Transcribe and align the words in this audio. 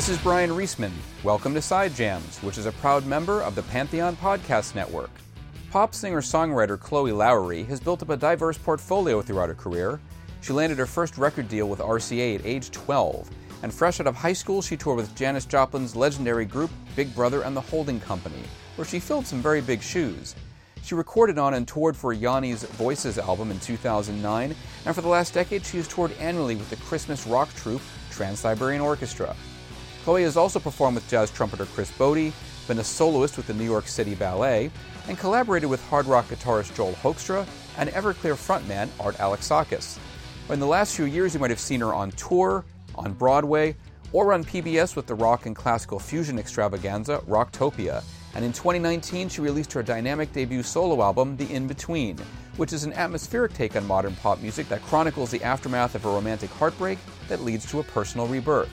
This 0.00 0.08
is 0.08 0.18
Bryan 0.22 0.48
Reesman. 0.48 0.92
Welcome 1.22 1.52
to 1.52 1.60
Side 1.60 1.94
Jams, 1.94 2.38
which 2.38 2.56
is 2.56 2.64
a 2.64 2.72
proud 2.72 3.04
member 3.04 3.42
of 3.42 3.54
the 3.54 3.62
Pantheon 3.64 4.16
Podcast 4.16 4.74
Network. 4.74 5.10
Pop 5.70 5.94
singer 5.94 6.22
songwriter 6.22 6.80
Chloe 6.80 7.12
Lowery 7.12 7.64
has 7.64 7.80
built 7.80 8.00
up 8.00 8.08
a 8.08 8.16
diverse 8.16 8.56
portfolio 8.56 9.20
throughout 9.20 9.50
her 9.50 9.54
career. 9.54 10.00
She 10.40 10.54
landed 10.54 10.78
her 10.78 10.86
first 10.86 11.18
record 11.18 11.50
deal 11.50 11.68
with 11.68 11.80
RCA 11.80 12.36
at 12.36 12.46
age 12.46 12.70
12, 12.70 13.28
and 13.62 13.74
fresh 13.74 14.00
out 14.00 14.06
of 14.06 14.16
high 14.16 14.32
school, 14.32 14.62
she 14.62 14.74
toured 14.74 14.96
with 14.96 15.14
Janis 15.14 15.44
Joplin's 15.44 15.94
legendary 15.94 16.46
group 16.46 16.70
Big 16.96 17.14
Brother 17.14 17.42
and 17.42 17.54
the 17.54 17.60
Holding 17.60 18.00
Company, 18.00 18.42
where 18.76 18.86
she 18.86 19.00
filled 19.00 19.26
some 19.26 19.42
very 19.42 19.60
big 19.60 19.82
shoes. 19.82 20.34
She 20.82 20.94
recorded 20.94 21.36
on 21.36 21.52
and 21.52 21.68
toured 21.68 21.94
for 21.94 22.14
Yanni's 22.14 22.62
Voices 22.62 23.18
album 23.18 23.50
in 23.50 23.60
2009, 23.60 24.56
and 24.86 24.94
for 24.94 25.02
the 25.02 25.08
last 25.08 25.34
decade, 25.34 25.62
she 25.66 25.76
has 25.76 25.86
toured 25.86 26.12
annually 26.12 26.56
with 26.56 26.70
the 26.70 26.76
Christmas 26.76 27.26
rock 27.26 27.54
troupe 27.54 27.82
Trans 28.10 28.38
Siberian 28.38 28.80
Orchestra. 28.80 29.36
Chloe 30.04 30.22
has 30.22 30.36
also 30.36 30.58
performed 30.58 30.94
with 30.94 31.08
jazz 31.10 31.30
trumpeter 31.30 31.66
Chris 31.66 31.90
Botti, 31.92 32.32
been 32.66 32.78
a 32.78 32.84
soloist 32.84 33.36
with 33.36 33.46
the 33.46 33.54
New 33.54 33.64
York 33.64 33.86
City 33.86 34.14
Ballet, 34.14 34.70
and 35.08 35.18
collaborated 35.18 35.68
with 35.68 35.86
hard 35.88 36.06
rock 36.06 36.26
guitarist 36.28 36.74
Joel 36.74 36.94
Hoekstra 36.94 37.46
and 37.76 37.90
Everclear 37.90 38.34
frontman 38.34 38.88
Art 38.98 39.16
Alexakis. 39.16 39.98
In 40.48 40.58
the 40.58 40.66
last 40.66 40.96
few 40.96 41.04
years, 41.04 41.34
you 41.34 41.40
might 41.40 41.50
have 41.50 41.60
seen 41.60 41.80
her 41.80 41.92
on 41.92 42.12
tour, 42.12 42.64
on 42.96 43.12
Broadway, 43.12 43.76
or 44.12 44.32
on 44.32 44.42
PBS 44.42 44.96
with 44.96 45.06
the 45.06 45.14
rock 45.14 45.44
and 45.44 45.54
classical 45.54 45.98
fusion 45.98 46.38
extravaganza 46.38 47.18
Rocktopia. 47.28 48.02
And 48.34 48.44
in 48.44 48.52
2019, 48.52 49.28
she 49.28 49.42
released 49.42 49.72
her 49.74 49.82
dynamic 49.82 50.32
debut 50.32 50.62
solo 50.62 51.02
album, 51.02 51.36
The 51.36 51.52
In 51.52 51.66
Between, 51.66 52.16
which 52.56 52.72
is 52.72 52.84
an 52.84 52.94
atmospheric 52.94 53.52
take 53.52 53.76
on 53.76 53.86
modern 53.86 54.16
pop 54.16 54.40
music 54.40 54.68
that 54.70 54.82
chronicles 54.82 55.30
the 55.30 55.42
aftermath 55.42 55.94
of 55.94 56.06
a 56.06 56.08
romantic 56.08 56.50
heartbreak 56.50 56.98
that 57.28 57.42
leads 57.42 57.70
to 57.70 57.80
a 57.80 57.84
personal 57.84 58.26
rebirth. 58.26 58.70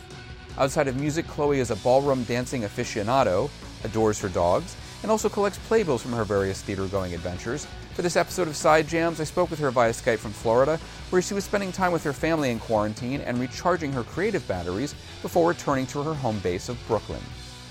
Outside 0.57 0.87
of 0.87 0.99
music, 0.99 1.27
Chloe 1.27 1.59
is 1.59 1.69
a 1.69 1.75
ballroom 1.77 2.23
dancing 2.23 2.63
aficionado, 2.63 3.49
adores 3.83 4.19
her 4.21 4.29
dogs, 4.29 4.75
and 5.03 5.11
also 5.11 5.29
collects 5.29 5.59
playbills 5.67 6.01
from 6.01 6.13
her 6.13 6.23
various 6.23 6.63
theater 6.63 6.87
going 6.87 7.13
adventures. 7.13 7.67
For 7.93 8.01
this 8.01 8.15
episode 8.15 8.47
of 8.47 8.55
Side 8.55 8.87
Jams, 8.87 9.21
I 9.21 9.23
spoke 9.23 9.51
with 9.51 9.59
her 9.59 9.69
via 9.69 9.91
Skype 9.91 10.17
from 10.17 10.31
Florida, 10.31 10.79
where 11.11 11.21
she 11.21 11.35
was 11.35 11.45
spending 11.45 11.71
time 11.71 11.91
with 11.91 12.03
her 12.03 12.13
family 12.13 12.49
in 12.49 12.59
quarantine 12.59 13.21
and 13.21 13.39
recharging 13.39 13.93
her 13.93 14.03
creative 14.03 14.47
batteries 14.47 14.95
before 15.21 15.47
returning 15.47 15.85
to 15.87 16.01
her 16.01 16.15
home 16.15 16.39
base 16.39 16.69
of 16.69 16.87
Brooklyn. 16.87 17.21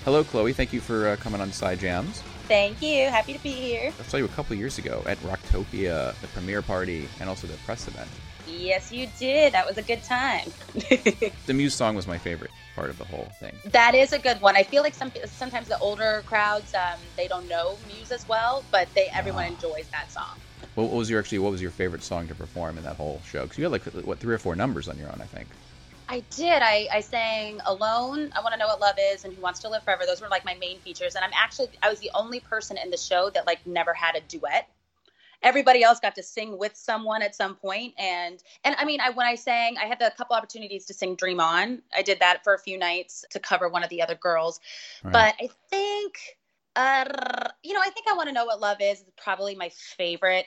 Hello, 0.05 0.23
Chloe. 0.23 0.53
Thank 0.53 0.71
you 0.71 0.79
for 0.79 1.09
uh, 1.09 1.15
coming 1.17 1.41
on 1.41 1.51
Side 1.51 1.79
Jams. 1.79 2.21
Thank 2.47 2.81
you. 2.81 3.09
Happy 3.09 3.33
to 3.33 3.43
be 3.43 3.51
here. 3.51 3.91
I 3.99 4.03
saw 4.03 4.15
you 4.15 4.23
a 4.23 4.29
couple 4.29 4.55
years 4.55 4.77
ago 4.77 5.03
at 5.05 5.17
Rocktopia, 5.17 6.17
the 6.21 6.27
premiere 6.27 6.61
party, 6.61 7.09
and 7.19 7.27
also 7.27 7.47
the 7.47 7.57
press 7.65 7.89
event. 7.89 8.09
Yes, 8.47 8.91
you 8.91 9.07
did. 9.19 9.53
That 9.53 9.67
was 9.67 9.77
a 9.77 9.81
good 9.81 10.03
time. 10.03 10.51
the 10.73 11.53
Muse 11.53 11.75
song 11.75 11.95
was 11.95 12.07
my 12.07 12.17
favorite 12.17 12.51
part 12.75 12.89
of 12.89 12.97
the 12.97 13.05
whole 13.05 13.27
thing. 13.39 13.53
That 13.71 13.95
is 13.95 14.13
a 14.13 14.19
good 14.19 14.39
one. 14.41 14.55
I 14.55 14.63
feel 14.63 14.83
like 14.83 14.93
some 14.93 15.11
sometimes 15.25 15.67
the 15.67 15.77
older 15.79 16.23
crowds 16.25 16.73
um, 16.73 16.99
they 17.15 17.27
don't 17.27 17.47
know 17.47 17.77
Muse 17.87 18.11
as 18.11 18.27
well, 18.27 18.63
but 18.71 18.87
they 18.95 19.09
everyone 19.13 19.45
oh. 19.45 19.53
enjoys 19.53 19.87
that 19.87 20.11
song. 20.11 20.37
What, 20.75 20.91
was 20.91 21.09
your 21.09 21.19
actually? 21.19 21.39
What 21.39 21.51
was 21.51 21.61
your 21.61 21.71
favorite 21.71 22.03
song 22.03 22.27
to 22.27 22.35
perform 22.35 22.77
in 22.77 22.83
that 22.83 22.95
whole 22.95 23.21
show? 23.25 23.43
Because 23.43 23.57
you 23.57 23.63
had 23.63 23.71
like 23.71 23.83
what 24.05 24.19
three 24.19 24.33
or 24.33 24.37
four 24.37 24.55
numbers 24.55 24.87
on 24.87 24.97
your 24.97 25.09
own, 25.09 25.19
I 25.19 25.25
think. 25.25 25.47
I 26.09 26.21
did. 26.35 26.61
I, 26.61 26.87
I 26.91 27.01
sang 27.01 27.59
Alone, 27.65 28.31
I 28.33 28.39
Want 28.39 28.53
to 28.53 28.59
Know 28.59 28.67
What 28.67 28.79
Love 28.79 28.95
Is, 28.97 29.25
and 29.25 29.33
Who 29.33 29.41
Wants 29.41 29.59
to 29.61 29.69
Live 29.69 29.83
Forever. 29.83 30.03
Those 30.07 30.21
were 30.21 30.29
like 30.29 30.45
my 30.45 30.55
main 30.55 30.79
features. 30.79 31.15
And 31.15 31.25
I'm 31.25 31.31
actually, 31.35 31.67
I 31.83 31.89
was 31.89 31.99
the 31.99 32.11
only 32.15 32.39
person 32.39 32.77
in 32.77 32.91
the 32.91 32.97
show 32.97 33.29
that 33.31 33.45
like 33.45 33.65
never 33.67 33.93
had 33.93 34.15
a 34.15 34.21
duet 34.21 34.69
everybody 35.43 35.83
else 35.83 35.99
got 35.99 36.15
to 36.15 36.23
sing 36.23 36.57
with 36.57 36.75
someone 36.75 37.21
at 37.21 37.35
some 37.35 37.55
point. 37.55 37.93
And 37.97 38.41
and 38.63 38.75
i 38.77 38.85
mean 38.85 38.99
i 39.01 39.09
when 39.09 39.25
i 39.25 39.35
sang 39.35 39.77
i 39.77 39.85
had 39.85 40.01
a 40.01 40.11
couple 40.11 40.35
opportunities 40.35 40.85
to 40.85 40.93
sing 40.93 41.15
dream 41.15 41.39
on. 41.39 41.81
I 41.95 42.01
did 42.01 42.19
that 42.19 42.43
for 42.43 42.53
a 42.53 42.59
few 42.59 42.77
nights 42.77 43.25
to 43.31 43.39
cover 43.39 43.69
one 43.69 43.83
of 43.83 43.89
the 43.89 44.01
other 44.01 44.15
girls. 44.15 44.59
Right. 45.03 45.13
but 45.13 45.35
i 45.39 45.49
think 45.69 46.19
uh, 46.75 47.05
you 47.63 47.73
know 47.73 47.81
i 47.81 47.89
think 47.89 48.07
i 48.07 48.13
want 48.13 48.29
to 48.29 48.33
know 48.33 48.45
what 48.45 48.59
love 48.59 48.77
is 48.81 48.99
is 48.99 49.05
probably 49.17 49.55
my 49.55 49.69
favorite. 49.97 50.45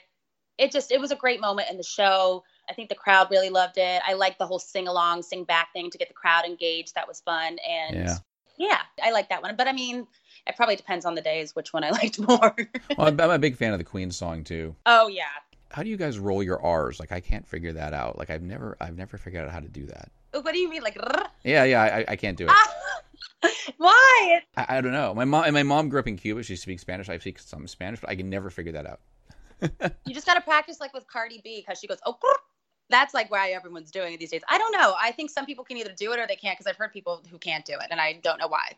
It 0.57 0.71
just 0.71 0.91
it 0.91 0.99
was 0.99 1.11
a 1.11 1.15
great 1.15 1.41
moment 1.41 1.69
in 1.71 1.77
the 1.77 1.83
show. 1.83 2.43
I 2.69 2.73
think 2.73 2.89
the 2.89 2.95
crowd 2.95 3.29
really 3.31 3.49
loved 3.49 3.77
it. 3.77 4.01
I 4.05 4.13
like 4.13 4.37
the 4.37 4.45
whole 4.45 4.59
sing 4.59 4.87
along 4.87 5.23
sing 5.23 5.43
back 5.43 5.73
thing 5.73 5.89
to 5.89 5.97
get 5.97 6.07
the 6.07 6.13
crowd 6.13 6.45
engaged. 6.45 6.95
That 6.95 7.07
was 7.07 7.19
fun. 7.21 7.57
And 7.67 7.95
yeah, 7.95 8.17
yeah 8.61 8.81
i 9.03 9.11
like 9.11 9.29
that 9.29 9.41
one 9.41 9.55
but 9.55 9.67
i 9.67 9.73
mean 9.73 10.07
it 10.47 10.55
probably 10.55 10.75
depends 10.75 11.05
on 11.05 11.15
the 11.15 11.21
days 11.21 11.55
which 11.55 11.73
one 11.73 11.83
I 11.83 11.89
liked 12.01 12.19
more. 12.19 12.55
well, 12.97 13.07
I'm 13.07 13.19
a 13.19 13.39
big 13.39 13.55
fan 13.55 13.73
of 13.73 13.79
the 13.79 13.85
Queen 13.85 14.11
song 14.11 14.43
too. 14.43 14.75
Oh 14.85 15.07
yeah. 15.07 15.23
How 15.71 15.83
do 15.83 15.89
you 15.89 15.97
guys 15.97 16.19
roll 16.19 16.43
your 16.43 16.61
R's? 16.61 16.99
Like 16.99 17.11
I 17.11 17.19
can't 17.19 17.47
figure 17.47 17.73
that 17.73 17.93
out. 17.93 18.17
Like 18.17 18.29
I've 18.29 18.41
never 18.41 18.75
I've 18.81 18.97
never 18.97 19.17
figured 19.17 19.45
out 19.45 19.51
how 19.51 19.59
to 19.59 19.67
do 19.67 19.85
that. 19.87 20.11
Oh, 20.33 20.41
what 20.41 20.53
do 20.53 20.59
you 20.59 20.69
mean, 20.69 20.81
like? 20.81 20.97
Yeah, 21.43 21.65
yeah, 21.65 21.81
I, 21.81 22.05
I 22.07 22.15
can't 22.15 22.37
do 22.37 22.47
it. 22.47 23.53
Why? 23.77 24.39
I, 24.55 24.77
I, 24.77 24.81
don't 24.81 24.93
know. 24.93 25.13
My 25.13 25.25
mom 25.25 25.43
and 25.43 25.53
my 25.53 25.63
mom 25.63 25.89
grew 25.89 25.99
up 25.99 26.07
in 26.07 26.15
Cuba. 26.15 26.43
She 26.43 26.55
speaks 26.55 26.81
Spanish. 26.83 27.09
I 27.09 27.17
speak 27.17 27.37
some 27.39 27.67
Spanish, 27.67 27.99
but 27.99 28.09
I 28.09 28.15
can 28.15 28.29
never 28.29 28.49
figure 28.49 28.71
that 28.71 28.85
out. 28.85 29.01
you 30.05 30.13
just 30.13 30.25
got 30.25 30.35
to 30.35 30.41
practice 30.41 30.79
like 30.79 30.93
with 30.93 31.05
Cardi 31.07 31.41
B 31.43 31.61
because 31.61 31.79
she 31.79 31.87
goes, 31.87 31.99
oh, 32.05 32.17
that's 32.91 33.13
like 33.13 33.31
why 33.31 33.51
everyone's 33.51 33.91
doing 33.91 34.13
it 34.13 34.19
these 34.19 34.31
days. 34.31 34.41
I 34.47 34.57
don't 34.57 34.71
know. 34.71 34.95
I 35.01 35.11
think 35.11 35.29
some 35.29 35.45
people 35.45 35.63
can 35.63 35.77
either 35.77 35.93
do 35.97 36.11
it 36.11 36.19
or 36.19 36.27
they 36.27 36.35
can't 36.35 36.57
because 36.57 36.69
I've 36.69 36.77
heard 36.77 36.93
people 36.93 37.23
who 37.31 37.37
can't 37.37 37.65
do 37.65 37.73
it, 37.73 37.87
and 37.89 37.99
I 37.99 38.19
don't 38.21 38.39
know 38.39 38.47
why. 38.47 38.75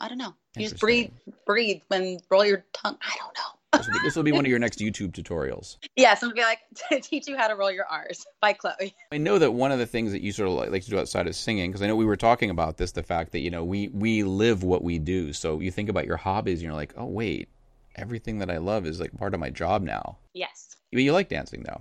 I 0.00 0.08
don't 0.08 0.18
know. 0.18 0.34
You 0.56 0.68
just 0.68 0.80
breathe, 0.80 1.10
breathe, 1.46 1.82
when 1.88 2.18
roll 2.30 2.44
your 2.44 2.64
tongue. 2.72 2.98
I 3.02 3.16
don't 3.18 3.36
know. 3.36 3.58
this, 3.78 3.86
will 3.86 3.92
be, 3.94 3.98
this 4.04 4.16
will 4.16 4.22
be 4.22 4.32
one 4.32 4.44
of 4.44 4.50
your 4.50 4.58
next 4.58 4.80
YouTube 4.80 5.12
tutorials. 5.12 5.78
Yes, 5.96 6.22
I'm 6.22 6.30
gonna 6.30 6.40
be 6.40 6.42
like 6.42 6.58
to 6.90 7.00
teach 7.00 7.26
you 7.26 7.38
how 7.38 7.48
to 7.48 7.54
roll 7.54 7.70
your 7.70 7.86
R's 7.86 8.26
by 8.40 8.52
Chloe. 8.52 8.94
I 9.12 9.18
know 9.18 9.38
that 9.38 9.52
one 9.52 9.72
of 9.72 9.78
the 9.78 9.86
things 9.86 10.12
that 10.12 10.20
you 10.20 10.32
sort 10.32 10.48
of 10.48 10.54
like, 10.54 10.70
like 10.70 10.84
to 10.84 10.90
do 10.90 10.98
outside 10.98 11.26
of 11.26 11.34
singing, 11.34 11.70
because 11.70 11.82
I 11.82 11.86
know 11.86 11.96
we 11.96 12.04
were 12.04 12.16
talking 12.16 12.50
about 12.50 12.76
this, 12.76 12.92
the 12.92 13.02
fact 13.02 13.32
that 13.32 13.40
you 13.40 13.50
know 13.50 13.64
we 13.64 13.88
we 13.88 14.24
live 14.24 14.62
what 14.62 14.82
we 14.82 14.98
do. 14.98 15.32
So 15.32 15.60
you 15.60 15.70
think 15.70 15.88
about 15.88 16.06
your 16.06 16.18
hobbies, 16.18 16.58
and 16.58 16.64
you're 16.64 16.74
like, 16.74 16.92
oh 16.98 17.06
wait, 17.06 17.48
everything 17.96 18.38
that 18.38 18.50
I 18.50 18.58
love 18.58 18.86
is 18.86 19.00
like 19.00 19.16
part 19.16 19.34
of 19.34 19.40
my 19.40 19.50
job 19.50 19.82
now. 19.82 20.18
Yes. 20.34 20.51
You 21.00 21.12
like 21.12 21.28
dancing 21.28 21.62
though. 21.62 21.80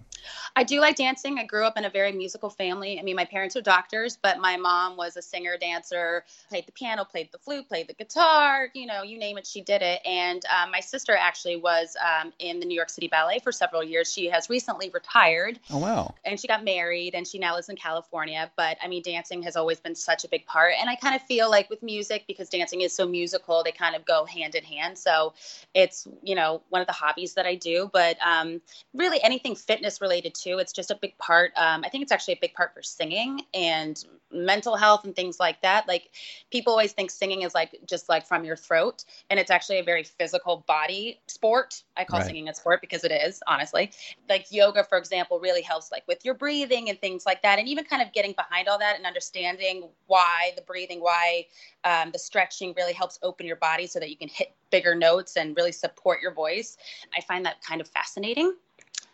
I 0.56 0.64
do 0.64 0.80
like 0.80 0.96
dancing. 0.96 1.38
I 1.38 1.46
grew 1.46 1.66
up 1.66 1.78
in 1.78 1.86
a 1.86 1.90
very 1.90 2.12
musical 2.12 2.50
family. 2.50 3.00
I 3.00 3.04
mean, 3.04 3.16
my 3.16 3.26
parents 3.26 3.56
are 3.56 3.62
doctors, 3.62 4.18
but 4.22 4.40
my 4.40 4.56
mom 4.58 4.96
was 4.96 5.18
a 5.18 5.22
singer, 5.22 5.58
dancer, 5.58 6.24
played 6.50 6.66
the 6.66 6.72
piano, 6.72 7.04
played 7.04 7.30
the 7.32 7.38
flute, 7.38 7.68
played 7.68 7.88
the 7.88 7.94
guitar, 7.94 8.70
you 8.74 8.86
know, 8.86 9.04
you 9.04 9.18
name 9.18 9.38
it, 9.38 9.46
she 9.48 9.62
did 9.62 9.82
it. 9.82 10.02
And 10.06 10.44
um, 10.46 10.72
my 10.72 10.80
sister 10.80 11.16
actually 11.16 11.58
was 11.58 11.96
um, 12.06 12.32
in 12.40 12.60
the 12.60 12.66
New 12.66 12.76
York 12.76 12.90
City 12.90 13.08
Ballet 13.08 13.40
for 13.40 13.52
several 13.52 13.84
years. 13.84 14.12
She 14.12 14.28
has 14.30 14.50
recently 14.50 14.90
retired. 14.90 15.60
Oh, 15.72 15.78
wow. 15.78 16.14
And 16.26 16.40
she 16.40 16.48
got 16.48 16.64
married 16.64 17.16
and 17.16 17.28
she 17.28 17.40
now 17.40 17.56
lives 17.56 17.70
in 17.70 17.76
California. 17.76 18.52
But 18.56 18.78
I 18.84 18.88
mean, 18.88 19.02
dancing 19.02 19.42
has 19.44 19.56
always 19.56 19.80
been 19.80 19.96
such 19.96 20.24
a 20.24 20.28
big 20.28 20.46
part. 20.46 20.74
And 20.80 20.90
I 20.90 20.96
kind 20.96 21.16
of 21.16 21.22
feel 21.24 21.50
like 21.50 21.70
with 21.70 21.82
music, 21.84 22.26
because 22.28 22.50
dancing 22.50 22.82
is 22.82 22.94
so 22.94 23.08
musical, 23.08 23.64
they 23.64 23.72
kind 23.72 23.96
of 23.96 24.06
go 24.06 24.26
hand 24.26 24.56
in 24.56 24.64
hand. 24.64 24.98
So 24.98 25.34
it's, 25.74 26.08
you 26.22 26.36
know, 26.36 26.62
one 26.70 26.82
of 26.82 26.88
the 26.88 26.94
hobbies 26.94 27.34
that 27.34 27.46
I 27.46 27.56
do. 27.56 27.90
But 27.92 28.18
um, 28.26 28.62
really 29.02 29.22
anything 29.24 29.56
fitness 29.56 30.00
related 30.00 30.34
too. 30.34 30.60
It's 30.60 30.72
just 30.72 30.92
a 30.92 30.96
big 30.96 31.18
part. 31.18 31.52
Um, 31.58 31.84
I 31.84 31.90
think 31.90 32.04
it's 32.04 32.12
actually 32.12 32.36
a 32.36 32.40
big 32.40 32.54
part 32.54 32.74
for 32.74 32.82
singing 32.82 33.42
and 33.54 34.02
mental 34.32 34.78
health 34.78 35.04
and 35.04 35.16
things 35.16 35.40
like 35.40 35.62
that. 35.62 35.88
Like 35.88 36.12
people 36.52 36.72
always 36.72 36.94
think 36.94 37.12
singing 37.12 37.42
is 37.42 37.54
like 37.54 37.76
just 37.86 38.08
like 38.08 38.26
from 38.26 38.46
your 38.46 38.56
throat, 38.56 39.04
and 39.30 39.40
it's 39.40 39.52
actually 39.52 39.80
a 39.80 39.84
very 39.84 40.04
physical 40.04 40.64
body 40.68 41.20
sport. 41.28 41.84
I 41.98 42.06
call 42.06 42.20
right. 42.20 42.28
singing 42.28 42.48
a 42.48 42.54
sport 42.54 42.80
because 42.80 43.04
it 43.04 43.12
is, 43.12 43.42
honestly. 43.48 43.92
Like 44.30 44.46
yoga, 44.52 44.84
for 44.84 44.98
example, 44.98 45.40
really 45.40 45.62
helps 45.62 45.92
like 45.92 46.08
with 46.08 46.24
your 46.24 46.36
breathing 46.36 46.90
and 46.90 47.00
things 47.02 47.26
like 47.26 47.42
that, 47.42 47.60
and 47.60 47.68
even 47.68 47.84
kind 47.84 48.02
of 48.02 48.14
getting 48.14 48.34
behind 48.34 48.68
all 48.68 48.80
that 48.80 48.96
and 48.96 49.06
understanding 49.06 49.90
why 50.08 50.52
the 50.56 50.62
breathing, 50.62 51.00
why 51.02 51.48
um, 51.84 52.12
the 52.12 52.20
stretching 52.20 52.74
really 52.78 52.94
helps 52.94 53.20
open 53.24 53.46
your 53.46 53.56
body 53.56 53.88
so 53.88 54.00
that 54.00 54.10
you 54.10 54.18
can 54.18 54.30
hit 54.30 54.54
bigger 54.70 54.96
notes 54.96 55.36
and 55.36 55.56
really 55.58 55.72
support 55.72 56.22
your 56.22 56.34
voice. 56.34 56.78
I 57.18 57.22
find 57.22 57.46
that 57.46 57.62
kind 57.62 57.82
of 57.82 57.88
fascinating. 57.88 58.56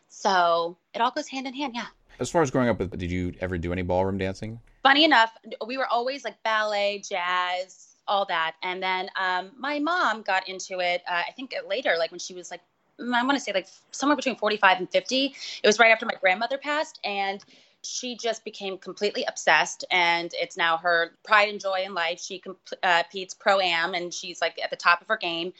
So 0.09 0.77
it 0.93 1.01
all 1.01 1.11
goes 1.11 1.27
hand 1.27 1.47
in 1.47 1.53
hand. 1.53 1.73
Yeah. 1.75 1.87
As 2.19 2.29
far 2.29 2.41
as 2.41 2.49
growing 2.49 2.69
up, 2.69 2.77
did 2.97 3.11
you 3.11 3.33
ever 3.41 3.57
do 3.57 3.71
any 3.71 3.83
ballroom 3.83 4.17
dancing? 4.17 4.59
Funny 4.83 5.03
enough, 5.03 5.31
we 5.65 5.77
were 5.77 5.87
always 5.87 6.23
like 6.23 6.41
ballet, 6.43 7.03
jazz, 7.07 7.95
all 8.07 8.25
that. 8.25 8.55
And 8.63 8.81
then 8.81 9.09
um, 9.19 9.51
my 9.57 9.79
mom 9.79 10.23
got 10.23 10.47
into 10.49 10.79
it, 10.79 11.03
uh, 11.07 11.23
I 11.27 11.31
think 11.35 11.53
later, 11.67 11.95
like 11.97 12.11
when 12.11 12.19
she 12.19 12.33
was 12.33 12.49
like, 12.49 12.61
I 12.99 13.23
want 13.23 13.37
to 13.37 13.39
say 13.39 13.53
like 13.53 13.67
somewhere 13.91 14.15
between 14.15 14.35
45 14.35 14.79
and 14.79 14.89
50. 14.89 15.35
It 15.61 15.67
was 15.67 15.77
right 15.77 15.91
after 15.91 16.05
my 16.05 16.15
grandmother 16.19 16.57
passed. 16.57 16.99
And 17.03 17.43
she 17.87 18.15
just 18.15 18.43
became 18.43 18.77
completely 18.77 19.23
obsessed 19.27 19.85
and 19.91 20.31
it's 20.33 20.57
now 20.57 20.77
her 20.77 21.11
pride 21.23 21.49
and 21.49 21.59
joy 21.59 21.83
in 21.85 21.93
life. 21.93 22.19
She 22.19 22.43
uh, 22.83 23.03
competes 23.03 23.33
pro 23.33 23.59
am 23.59 23.93
and 23.93 24.13
she's 24.13 24.41
like 24.41 24.59
at 24.63 24.69
the 24.69 24.75
top 24.75 25.01
of 25.01 25.07
her 25.07 25.17
game. 25.17 25.53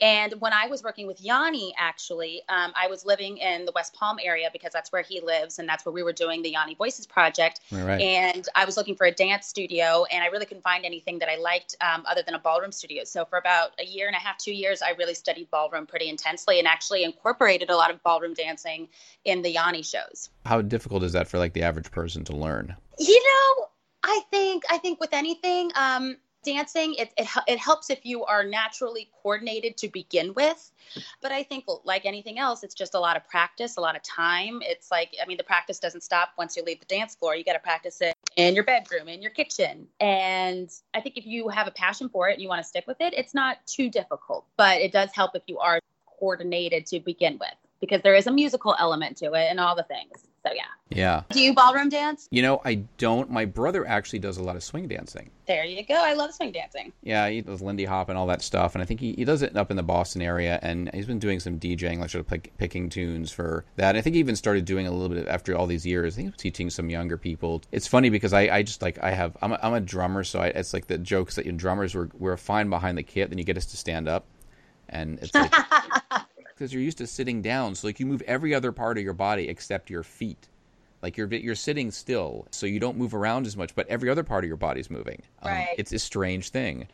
And 0.00 0.34
when 0.40 0.52
i 0.52 0.66
was 0.66 0.82
working 0.82 1.06
with 1.06 1.20
yanni 1.20 1.72
actually 1.78 2.42
um, 2.48 2.72
i 2.74 2.88
was 2.88 3.04
living 3.04 3.38
in 3.38 3.64
the 3.64 3.72
west 3.74 3.94
palm 3.94 4.18
area 4.22 4.48
because 4.52 4.72
that's 4.72 4.90
where 4.90 5.02
he 5.02 5.20
lives 5.20 5.58
and 5.58 5.68
that's 5.68 5.84
where 5.86 5.92
we 5.92 6.02
were 6.02 6.12
doing 6.12 6.42
the 6.42 6.50
yanni 6.50 6.74
voices 6.74 7.06
project. 7.06 7.60
Right. 7.70 8.00
and 8.00 8.48
i 8.56 8.64
was 8.64 8.76
looking 8.76 8.96
for 8.96 9.06
a 9.06 9.12
dance 9.12 9.46
studio 9.46 10.04
and 10.10 10.24
i 10.24 10.26
really 10.26 10.46
couldn't 10.46 10.64
find 10.64 10.84
anything 10.84 11.20
that 11.20 11.28
i 11.28 11.36
liked 11.36 11.76
um, 11.80 12.02
other 12.06 12.22
than 12.22 12.34
a 12.34 12.38
ballroom 12.38 12.72
studio. 12.72 13.04
So 13.04 13.24
for 13.24 13.38
about 13.38 13.70
a 13.78 13.84
year 13.84 14.08
and 14.08 14.16
a 14.16 14.18
half 14.18 14.38
two 14.38 14.52
years 14.52 14.82
i 14.82 14.90
really 14.98 15.14
studied 15.14 15.50
ballroom 15.50 15.86
pretty 15.86 16.08
intensely 16.08 16.58
and 16.58 16.66
actually 16.66 17.04
incorporated 17.04 17.70
a 17.70 17.76
lot 17.76 17.92
of 17.92 18.02
ballroom 18.02 18.34
dancing 18.34 18.88
in 19.24 19.42
the 19.42 19.50
yanni 19.50 19.82
shows 19.82 20.30
how 20.44 20.62
difficult 20.62 21.02
is 21.02 21.12
that 21.12 21.28
for 21.28 21.38
like 21.38 21.52
the 21.52 21.62
average 21.62 21.90
person 21.90 22.24
to 22.24 22.36
learn? 22.36 22.76
You 22.98 23.22
know, 23.22 23.66
I 24.02 24.20
think 24.30 24.64
I 24.70 24.78
think 24.78 25.00
with 25.00 25.12
anything, 25.12 25.70
um, 25.74 26.16
dancing 26.44 26.94
it, 26.94 27.12
it, 27.16 27.26
it 27.48 27.58
helps 27.58 27.90
if 27.90 28.04
you 28.04 28.24
are 28.24 28.44
naturally 28.44 29.08
coordinated 29.22 29.76
to 29.78 29.88
begin 29.88 30.34
with. 30.34 30.70
But 31.22 31.32
i 31.32 31.42
think 31.42 31.64
like 31.84 32.04
anything 32.04 32.38
else 32.38 32.62
it's 32.62 32.74
just 32.74 32.94
a 32.94 33.00
lot 33.00 33.16
of 33.16 33.26
practice 33.28 33.76
a 33.78 33.80
lot 33.80 33.96
of 33.96 34.02
time. 34.02 34.60
It's 34.62 34.90
like 34.90 35.16
i 35.22 35.26
mean 35.26 35.38
the 35.38 35.44
practice 35.44 35.80
doesn't 35.80 36.02
stop 36.02 36.30
once 36.38 36.56
you 36.56 36.62
leave 36.62 36.80
the 36.80 36.86
dance 36.86 37.16
floor. 37.16 37.34
You 37.34 37.44
got 37.44 37.54
to 37.54 37.58
practice 37.58 38.00
it 38.00 38.14
in 38.36 38.54
your 38.54 38.64
bedroom 38.64 39.08
in 39.08 39.22
your 39.22 39.32
kitchen. 39.32 39.88
And 39.98 40.70
i 40.92 41.00
think 41.00 41.16
if 41.16 41.26
you 41.26 41.48
have 41.48 41.66
a 41.66 41.72
passion 41.72 42.08
for 42.08 42.28
it 42.28 42.34
and 42.34 42.42
you 42.42 42.48
want 42.48 42.62
to 42.62 42.68
stick 42.68 42.86
with 42.86 43.00
it 43.00 43.14
it's 43.16 43.34
not 43.34 43.66
too 43.66 43.88
difficult. 43.88 44.44
But 44.56 44.80
it 44.82 44.92
does 44.92 45.10
help 45.12 45.34
if 45.34 45.42
you 45.46 45.58
are 45.58 45.80
coordinated 46.18 46.86
to 46.86 47.00
begin 47.00 47.38
with 47.40 47.63
because 47.84 48.02
there 48.02 48.14
is 48.14 48.26
a 48.26 48.32
musical 48.32 48.74
element 48.78 49.16
to 49.18 49.26
it 49.34 49.46
and 49.50 49.60
all 49.60 49.76
the 49.76 49.82
things 49.84 50.24
so 50.46 50.52
yeah. 50.54 50.62
Yeah. 50.90 51.22
Do 51.30 51.40
you 51.40 51.54
ballroom 51.54 51.88
dance? 51.88 52.28
You 52.30 52.42
know, 52.42 52.60
I 52.64 52.74
don't. 52.98 53.30
My 53.30 53.46
brother 53.46 53.86
actually 53.86 54.18
does 54.18 54.36
a 54.36 54.42
lot 54.42 54.56
of 54.56 54.62
swing 54.62 54.86
dancing. 54.86 55.30
There 55.46 55.64
you 55.64 55.84
go. 55.84 55.94
I 55.94 56.12
love 56.12 56.34
swing 56.34 56.52
dancing. 56.52 56.92
Yeah, 57.02 57.28
he 57.28 57.40
does 57.40 57.62
Lindy 57.62 57.86
Hop 57.86 58.10
and 58.10 58.18
all 58.18 58.26
that 58.26 58.42
stuff, 58.42 58.74
and 58.74 58.82
I 58.82 58.84
think 58.84 59.00
he, 59.00 59.14
he 59.14 59.24
does 59.24 59.42
it 59.42 59.56
up 59.56 59.70
in 59.70 59.76
the 59.76 59.82
Boston 59.82 60.20
area, 60.20 60.58
and 60.62 60.90
he's 60.92 61.06
been 61.06 61.18
doing 61.18 61.40
some 61.40 61.58
DJing, 61.58 61.98
like 61.98 62.10
sort 62.10 62.20
of 62.20 62.28
pick, 62.28 62.52
picking 62.58 62.90
tunes 62.90 63.32
for 63.32 63.64
that. 63.76 63.90
And 63.90 63.98
I 63.98 64.02
think 64.02 64.14
he 64.14 64.20
even 64.20 64.36
started 64.36 64.66
doing 64.66 64.86
a 64.86 64.90
little 64.90 65.14
bit 65.14 65.26
after 65.26 65.56
all 65.56 65.66
these 65.66 65.86
years. 65.86 66.14
I 66.14 66.16
think 66.16 66.26
he 66.26 66.30
was 66.30 66.40
teaching 66.40 66.70
some 66.70 66.90
younger 66.90 67.16
people. 67.16 67.62
It's 67.72 67.86
funny 67.86 68.10
because 68.10 68.32
I, 68.34 68.42
I 68.42 68.62
just 68.62 68.82
like 68.82 69.02
I 69.02 69.12
have 69.12 69.36
I'm 69.40 69.52
a, 69.52 69.58
I'm 69.62 69.74
a 69.74 69.80
drummer, 69.80 70.24
so 70.24 70.40
I, 70.40 70.48
it's 70.48 70.74
like 70.74 70.86
the 70.86 70.98
jokes 70.98 71.36
that 71.36 71.46
you 71.46 71.52
drummers 71.52 71.94
were 71.94 72.10
we're 72.18 72.36
fine 72.36 72.68
behind 72.68 72.98
the 72.98 73.02
kit, 73.02 73.30
then 73.30 73.38
you 73.38 73.44
get 73.44 73.56
us 73.56 73.66
to 73.66 73.78
stand 73.78 74.08
up, 74.08 74.26
and 74.90 75.18
it's 75.20 75.34
like. 75.34 75.52
because 76.54 76.72
you're 76.72 76.82
used 76.82 76.98
to 76.98 77.06
sitting 77.06 77.42
down. 77.42 77.74
So 77.74 77.88
like 77.88 78.00
you 78.00 78.06
move 78.06 78.22
every 78.22 78.54
other 78.54 78.72
part 78.72 78.98
of 78.98 79.04
your 79.04 79.12
body 79.12 79.48
except 79.48 79.90
your 79.90 80.02
feet. 80.02 80.48
Like 81.02 81.16
you're 81.16 81.32
you're 81.34 81.54
sitting 81.54 81.90
still, 81.90 82.46
so 82.50 82.64
you 82.64 82.80
don't 82.80 82.96
move 82.96 83.14
around 83.14 83.46
as 83.46 83.56
much, 83.56 83.74
but 83.74 83.86
every 83.88 84.08
other 84.08 84.22
part 84.22 84.42
of 84.44 84.48
your 84.48 84.56
body's 84.56 84.88
moving. 84.88 85.20
Um, 85.42 85.52
right. 85.52 85.74
It's 85.76 85.92
a 85.92 85.98
strange 85.98 86.48
thing. 86.48 86.88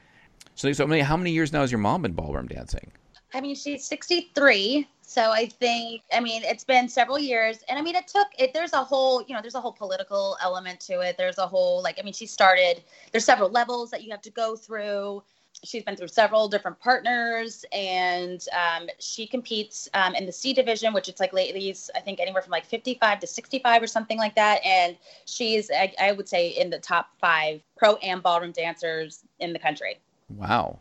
So, 0.56 0.72
so 0.72 0.84
I 0.84 0.86
mean, 0.88 1.04
how 1.04 1.16
many 1.16 1.30
years 1.30 1.52
now 1.52 1.60
has 1.60 1.70
your 1.70 1.78
mom 1.78 2.02
been 2.02 2.12
ballroom 2.12 2.48
dancing? 2.48 2.90
I 3.32 3.40
mean, 3.40 3.54
she's 3.54 3.84
63. 3.84 4.88
So 5.02 5.30
I 5.30 5.46
think, 5.46 6.02
I 6.12 6.20
mean, 6.20 6.42
it's 6.44 6.64
been 6.64 6.88
several 6.88 7.18
years. 7.18 7.64
And 7.68 7.78
I 7.78 7.82
mean, 7.82 7.96
it 7.96 8.06
took 8.08 8.28
it, 8.38 8.52
there's 8.52 8.72
a 8.72 8.82
whole, 8.82 9.22
you 9.22 9.34
know, 9.34 9.40
there's 9.40 9.54
a 9.54 9.60
whole 9.60 9.72
political 9.72 10.36
element 10.42 10.80
to 10.80 11.00
it. 11.00 11.16
There's 11.16 11.38
a 11.38 11.46
whole, 11.46 11.82
like, 11.82 11.98
I 12.00 12.02
mean, 12.02 12.12
she 12.12 12.26
started, 12.26 12.82
there's 13.12 13.24
several 13.24 13.50
levels 13.50 13.90
that 13.90 14.02
you 14.02 14.10
have 14.10 14.22
to 14.22 14.30
go 14.30 14.56
through 14.56 15.22
she's 15.62 15.82
been 15.82 15.96
through 15.96 16.08
several 16.08 16.48
different 16.48 16.78
partners 16.80 17.64
and 17.72 18.46
um, 18.52 18.88
she 18.98 19.26
competes 19.26 19.88
um, 19.94 20.14
in 20.14 20.26
the 20.26 20.32
c 20.32 20.52
division 20.52 20.92
which 20.92 21.08
it's 21.08 21.20
like 21.20 21.32
ladies 21.32 21.90
i 21.94 22.00
think 22.00 22.20
anywhere 22.20 22.42
from 22.42 22.50
like 22.50 22.64
55 22.64 23.20
to 23.20 23.26
65 23.26 23.82
or 23.82 23.86
something 23.86 24.18
like 24.18 24.34
that 24.34 24.64
and 24.64 24.96
she's 25.26 25.70
I, 25.70 25.92
I, 26.00 26.12
would 26.12 26.28
say 26.28 26.48
in 26.48 26.70
the 26.70 26.78
top 26.78 27.10
five 27.20 27.60
pro 27.76 27.96
and 27.96 28.22
ballroom 28.22 28.52
dancers 28.52 29.24
in 29.38 29.52
the 29.52 29.58
country 29.58 29.98
wow 30.30 30.78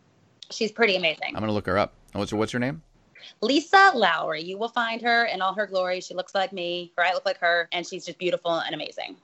she's 0.50 0.72
pretty 0.72 0.96
amazing 0.96 1.34
i'm 1.34 1.40
gonna 1.40 1.52
look 1.52 1.66
her 1.66 1.78
up 1.78 1.94
what's 2.12 2.30
her, 2.30 2.36
what's 2.36 2.52
her 2.52 2.58
name 2.58 2.82
Lisa 3.42 3.92
Lowery. 3.94 4.42
You 4.42 4.56
will 4.56 4.68
find 4.68 5.00
her 5.02 5.26
in 5.26 5.42
all 5.42 5.52
her 5.54 5.66
glory. 5.66 6.00
She 6.00 6.14
looks 6.14 6.34
like 6.34 6.54
me, 6.54 6.92
or 6.96 7.04
I 7.04 7.12
look 7.12 7.26
like 7.26 7.38
her, 7.38 7.68
and 7.70 7.86
she's 7.86 8.06
just 8.06 8.18
beautiful 8.18 8.52
and 8.52 8.74
amazing. 8.74 9.16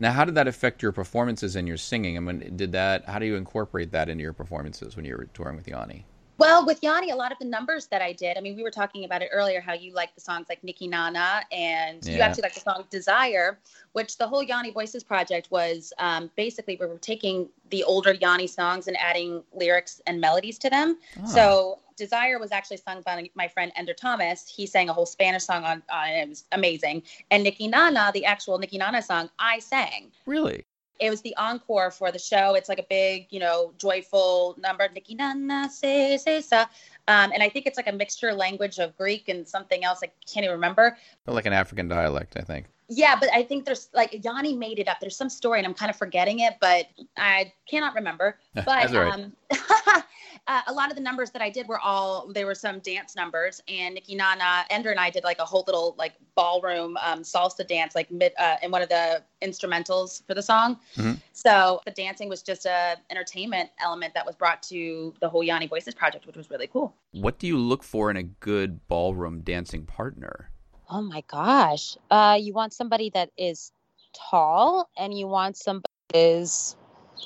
Now, 0.00 0.12
how 0.12 0.24
did 0.24 0.34
that 0.34 0.48
affect 0.48 0.82
your 0.82 0.92
performances 0.92 1.56
and 1.56 1.68
your 1.68 1.76
singing? 1.76 2.16
I 2.16 2.20
mean, 2.20 2.56
did 2.56 2.72
that? 2.72 3.06
How 3.06 3.18
do 3.18 3.26
you 3.26 3.36
incorporate 3.36 3.92
that 3.92 4.08
into 4.08 4.22
your 4.22 4.32
performances 4.32 4.96
when 4.96 5.04
you 5.04 5.14
were 5.14 5.26
touring 5.34 5.56
with 5.56 5.68
Yanni? 5.68 6.06
Well, 6.38 6.64
with 6.64 6.82
Yanni, 6.82 7.10
a 7.10 7.16
lot 7.16 7.32
of 7.32 7.38
the 7.38 7.44
numbers 7.44 7.86
that 7.88 8.00
I 8.00 8.14
did, 8.14 8.38
I 8.38 8.40
mean, 8.40 8.56
we 8.56 8.62
were 8.62 8.70
talking 8.70 9.04
about 9.04 9.20
it 9.20 9.28
earlier, 9.30 9.60
how 9.60 9.74
you 9.74 9.92
like 9.92 10.14
the 10.14 10.22
songs 10.22 10.46
like 10.48 10.62
Niki 10.62 10.88
Nana 10.88 11.42
and 11.52 12.02
yeah. 12.02 12.16
you 12.16 12.20
actually 12.22 12.44
like 12.44 12.54
the 12.54 12.60
song 12.60 12.84
Desire, 12.88 13.58
which 13.92 14.16
the 14.16 14.26
whole 14.26 14.42
Yanni 14.42 14.70
Voices 14.70 15.04
project 15.04 15.50
was 15.50 15.92
um, 15.98 16.30
basically 16.36 16.78
we 16.80 16.86
were 16.86 16.96
taking 16.96 17.46
the 17.68 17.84
older 17.84 18.14
Yanni 18.14 18.46
songs 18.46 18.88
and 18.88 18.96
adding 18.96 19.42
lyrics 19.52 20.00
and 20.06 20.18
melodies 20.18 20.58
to 20.60 20.70
them. 20.70 20.96
Oh. 21.22 21.26
So 21.26 21.78
Desire 22.00 22.38
was 22.38 22.50
actually 22.50 22.78
sung 22.78 23.02
by 23.02 23.30
my 23.34 23.46
friend 23.46 23.70
Ender 23.76 23.94
Thomas. 23.94 24.48
He 24.48 24.66
sang 24.66 24.88
a 24.88 24.92
whole 24.92 25.06
Spanish 25.06 25.44
song 25.44 25.64
on, 25.64 25.82
on 25.92 26.08
it. 26.08 26.22
It 26.22 26.28
was 26.30 26.44
amazing. 26.50 27.04
And 27.30 27.46
Niki 27.46 27.70
Nana, 27.70 28.10
the 28.12 28.24
actual 28.24 28.58
Niki 28.58 28.78
Nana 28.78 29.02
song, 29.02 29.30
I 29.38 29.60
sang. 29.60 30.10
Really? 30.26 30.64
it 31.00 31.08
was 31.08 31.22
the 31.22 31.34
encore 31.36 31.90
for 31.90 32.12
the 32.12 32.18
show. 32.18 32.54
It's 32.54 32.68
like 32.68 32.78
a 32.78 32.86
big, 32.88 33.26
you 33.30 33.40
know, 33.40 33.72
joyful 33.78 34.54
number. 34.58 34.86
Niki 34.88 35.16
Nana 35.16 35.68
say 35.70 36.18
say 36.18 36.42
sa. 36.42 36.66
Um, 37.08 37.32
and 37.32 37.42
I 37.42 37.48
think 37.48 37.66
it's 37.66 37.78
like 37.78 37.88
a 37.88 37.92
mixture 37.92 38.32
language 38.32 38.78
of 38.78 38.96
Greek 38.96 39.28
and 39.28 39.48
something 39.48 39.82
else. 39.82 40.00
I 40.04 40.10
can't 40.30 40.44
even 40.44 40.54
remember. 40.54 40.98
Like 41.26 41.46
an 41.46 41.54
African 41.54 41.88
dialect, 41.88 42.36
I 42.36 42.42
think. 42.42 42.66
Yeah, 42.88 43.16
but 43.18 43.30
I 43.32 43.44
think 43.44 43.64
there's 43.64 43.88
like 43.94 44.20
Yanni 44.24 44.54
made 44.54 44.78
it 44.78 44.88
up. 44.88 44.98
There's 45.00 45.16
some 45.16 45.30
story, 45.30 45.58
and 45.58 45.66
I'm 45.66 45.74
kind 45.74 45.90
of 45.90 45.96
forgetting 45.96 46.40
it, 46.40 46.56
but 46.60 46.86
I 47.16 47.52
cannot 47.68 47.94
remember. 47.94 48.38
But 48.54 48.94
um, 48.94 49.32
uh, 50.46 50.62
a 50.66 50.72
lot 50.72 50.90
of 50.90 50.96
the 50.96 51.02
numbers 51.02 51.30
that 51.30 51.42
I 51.42 51.50
did 51.50 51.68
were 51.68 51.78
all 51.78 52.30
there 52.32 52.46
were 52.46 52.54
some 52.54 52.80
dance 52.80 53.16
numbers, 53.16 53.60
and 53.68 53.96
Niki 53.96 54.16
Nana 54.16 54.64
Ender 54.70 54.90
and 54.90 55.00
I 55.00 55.10
did 55.10 55.24
like 55.24 55.38
a 55.38 55.44
whole 55.44 55.64
little 55.66 55.94
like 55.98 56.14
ballroom 56.34 56.96
um, 57.02 57.22
salsa 57.22 57.66
dance, 57.66 57.94
like 57.94 58.10
mid 58.10 58.32
uh, 58.38 58.56
in 58.62 58.70
one 58.70 58.82
of 58.82 58.88
the 58.88 59.22
instrumentals 59.42 60.26
for 60.26 60.34
the 60.34 60.42
song. 60.42 60.78
Mm-hmm. 60.96 61.14
So 61.32 61.80
the 61.84 61.90
dancing 61.90 62.28
was 62.28 62.42
just 62.42 62.66
a 62.66 62.96
entertainment 63.10 63.70
element 63.82 64.14
that 64.14 64.26
was 64.26 64.34
brought 64.36 64.62
to 64.64 65.14
the 65.20 65.28
whole 65.28 65.42
Yanni 65.42 65.66
Voices 65.66 65.94
project, 65.94 66.26
which 66.26 66.36
was 66.36 66.50
really 66.50 66.66
cool. 66.66 66.94
What 67.12 67.38
do 67.38 67.46
you 67.46 67.58
look 67.58 67.82
for 67.82 68.10
in 68.10 68.16
a 68.16 68.22
good 68.22 68.86
ballroom 68.88 69.42
dancing 69.42 69.84
partner? 69.84 70.50
Oh 70.88 71.02
my 71.02 71.22
gosh, 71.28 71.96
uh, 72.10 72.36
you 72.40 72.52
want 72.52 72.72
somebody 72.72 73.10
that 73.10 73.30
is 73.38 73.72
tall, 74.12 74.88
and 74.98 75.16
you 75.16 75.26
want 75.26 75.56
somebody 75.56 75.86
is 76.14 76.76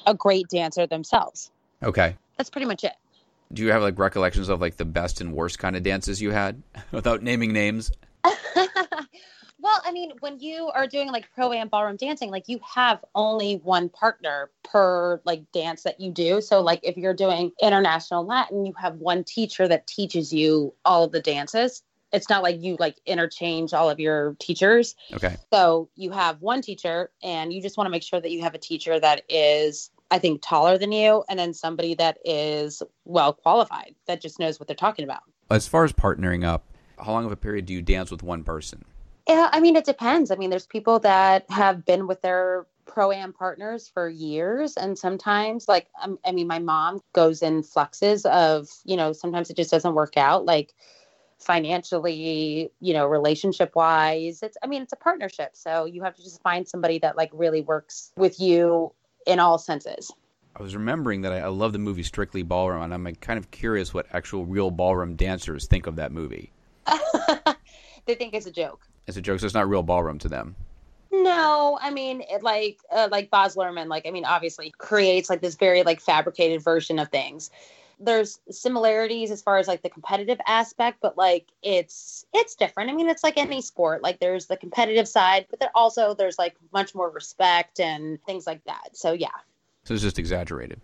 a 0.06 0.14
great 0.14 0.49
dancer 0.49 0.87
themselves. 0.87 1.50
Okay. 1.82 2.16
That's 2.37 2.50
pretty 2.50 2.66
much 2.66 2.84
it 2.84 2.93
do 3.52 3.62
you 3.62 3.70
have 3.70 3.82
like 3.82 3.99
recollections 3.99 4.49
of 4.49 4.61
like 4.61 4.76
the 4.76 4.85
best 4.85 5.20
and 5.20 5.32
worst 5.32 5.58
kind 5.58 5.76
of 5.76 5.82
dances 5.82 6.20
you 6.20 6.31
had 6.31 6.62
without 6.93 7.23
naming 7.23 7.52
names? 7.52 7.91
well, 9.64 9.81
I 9.85 9.93
mean, 9.93 10.12
when 10.20 10.41
you 10.41 10.70
are 10.75 10.87
doing 10.87 11.11
like 11.11 11.26
pro 11.35 11.52
am 11.52 11.69
ballroom 11.69 11.96
dancing, 11.96 12.31
like 12.31 12.49
you 12.49 12.61
have 12.75 13.05
only 13.14 13.56
one 13.56 13.88
partner 13.88 14.50
per 14.62 15.20
like 15.25 15.50
dance 15.52 15.82
that 15.82 16.00
you 16.00 16.11
do. 16.11 16.41
So 16.41 16.61
like 16.61 16.81
if 16.82 16.96
you're 16.96 17.14
doing 17.14 17.52
international 17.61 18.26
Latin, 18.26 18.67
you 18.67 18.75
have 18.79 18.96
one 18.96 19.25
teacher 19.25 19.67
that 19.69 19.87
teaches 19.87 20.32
you 20.32 20.75
all 20.85 21.05
of 21.05 21.12
the 21.12 21.20
dances. 21.20 21.82
It's 22.12 22.31
not 22.31 22.43
like 22.43 22.62
you 22.62 22.76
like 22.79 22.97
interchange 23.06 23.75
all 23.75 23.90
of 23.90 23.99
your 23.99 24.37
teachers. 24.38 24.94
Okay. 25.12 25.37
So 25.52 25.88
you 25.97 26.12
have 26.12 26.40
one 26.40 26.62
teacher 26.62 27.11
and 27.23 27.52
you 27.52 27.61
just 27.61 27.76
want 27.76 27.87
to 27.87 27.90
make 27.90 28.04
sure 28.04 28.21
that 28.21 28.30
you 28.30 28.42
have 28.42 28.54
a 28.54 28.59
teacher 28.59 28.99
that 29.00 29.23
is 29.28 29.90
I 30.11 30.18
think, 30.18 30.42
taller 30.42 30.78
than 30.78 30.92
you, 30.92 31.25
and 31.28 31.38
then 31.38 31.54
somebody 31.54 31.94
that 31.94 32.18
is 32.25 32.82
well 33.04 33.32
qualified 33.32 33.94
that 34.06 34.20
just 34.20 34.38
knows 34.38 34.61
what 34.61 34.66
they're 34.66 34.76
talking 34.76 35.04
about. 35.04 35.23
As 35.50 35.66
far 35.66 35.84
as 35.84 35.92
partnering 35.92 36.44
up, 36.44 36.64
how 36.99 37.12
long 37.12 37.25
of 37.25 37.32
a 37.32 37.37
period 37.37 37.66
do 37.66 37.73
you 37.73 37.82
dance 37.82 38.11
with 38.11 38.23
one 38.23 38.44
person? 38.44 38.84
Yeah, 39.28 39.49
I 39.52 39.61
mean, 39.61 39.76
it 39.76 39.84
depends. 39.84 40.30
I 40.30 40.37
mean, 40.37 40.50
there's 40.50 40.66
people 40.66 40.99
that 41.00 41.50
have 41.50 41.84
been 41.84 42.06
with 42.06 42.20
their 42.23 42.66
pro 42.87 43.11
am 43.11 43.32
partners 43.32 43.88
for 43.88 44.08
years, 44.08 44.76
and 44.76 44.99
sometimes, 44.99 45.66
like, 45.66 45.88
um, 46.02 46.18
I 46.25 46.32
mean, 46.32 46.46
my 46.46 46.58
mom 46.58 47.00
goes 47.12 47.42
in 47.42 47.62
fluxes 47.62 48.26
of, 48.26 48.68
you 48.84 48.96
know, 48.96 49.12
sometimes 49.12 49.50
it 49.50 49.56
just 49.56 49.70
doesn't 49.70 49.94
work 49.94 50.16
out. 50.16 50.44
Like, 50.44 50.75
financially, 51.38 52.70
you 52.80 52.94
know, 52.94 53.06
relationship 53.06 53.75
wise. 53.75 54.42
It's 54.42 54.56
I 54.62 54.66
mean, 54.66 54.82
it's 54.82 54.92
a 54.92 54.96
partnership. 54.96 55.50
So 55.54 55.84
you 55.84 56.02
have 56.02 56.14
to 56.16 56.23
just 56.23 56.42
find 56.42 56.66
somebody 56.66 56.99
that 57.00 57.16
like 57.16 57.30
really 57.32 57.61
works 57.61 58.12
with 58.16 58.40
you 58.40 58.92
in 59.26 59.38
all 59.38 59.59
senses. 59.59 60.11
I 60.57 60.62
was 60.62 60.76
remembering 60.76 61.23
that 61.23 61.33
I, 61.33 61.38
I 61.38 61.49
love 61.49 61.73
the 61.73 61.78
movie 61.78 62.04
Strictly 62.04 62.43
Ballroom, 62.43 62.83
and 62.83 62.95
I'm 62.95 63.14
kind 63.16 63.38
of 63.38 63.50
curious 63.50 63.93
what 63.93 64.07
actual 64.12 64.45
real 64.45 64.71
ballroom 64.71 65.16
dancers 65.16 65.66
think 65.66 65.87
of 65.87 65.97
that 65.97 66.12
movie. 66.12 66.52
they 68.07 68.14
think 68.14 68.35
it's 68.35 68.47
a 68.47 68.52
joke. 68.52 68.87
It's 69.07 69.16
a 69.16 69.23
joke, 69.23 69.40
so 69.40 69.47
it's 69.47 69.54
not 69.54 69.69
real 69.69 69.83
ballroom 69.83 70.19
to 70.21 70.28
them. 70.28 70.54
No, 71.11 71.78
I 71.81 71.90
mean, 71.90 72.23
it, 72.31 72.43
like 72.43 72.78
uh, 72.90 73.09
like 73.11 73.31
Baz 73.31 73.57
Luhrmann, 73.57 73.88
like 73.88 74.07
I 74.07 74.11
mean, 74.11 74.25
obviously 74.25 74.73
creates 74.78 75.31
like 75.31 75.40
this 75.40 75.54
very 75.54 75.83
like 75.83 76.00
fabricated 76.00 76.62
version 76.62 76.99
of 76.99 77.09
things 77.09 77.50
there's 77.99 78.41
similarities 78.51 79.31
as 79.31 79.43
far 79.43 79.59
as 79.59 79.69
like 79.69 79.83
the 79.83 79.91
competitive 79.91 80.39
aspect 80.47 80.99
but 81.01 81.17
like 81.17 81.47
it's 81.63 82.27
it's 82.33 82.55
different. 82.55 82.91
I 82.91 82.95
mean 82.95 83.09
it's 83.09 83.25
like 83.25 83.37
any 83.37 83.61
sport. 83.61 84.03
Like 84.03 84.21
there's 84.21 84.47
the 84.47 84.57
competitive 84.57 85.09
side 85.09 85.47
but 85.51 85.61
then 85.61 85.71
also 85.75 86.15
there's 86.15 86.39
like 86.39 86.55
much 86.73 86.95
more 86.95 87.11
respect 87.11 87.81
and 87.81 88.23
things 88.25 88.47
like 88.47 88.65
that. 88.65 88.91
So 88.93 89.13
yeah. 89.13 89.29
So 89.85 89.95
it's 89.95 90.03
just 90.03 90.19
exaggerated. 90.19 90.81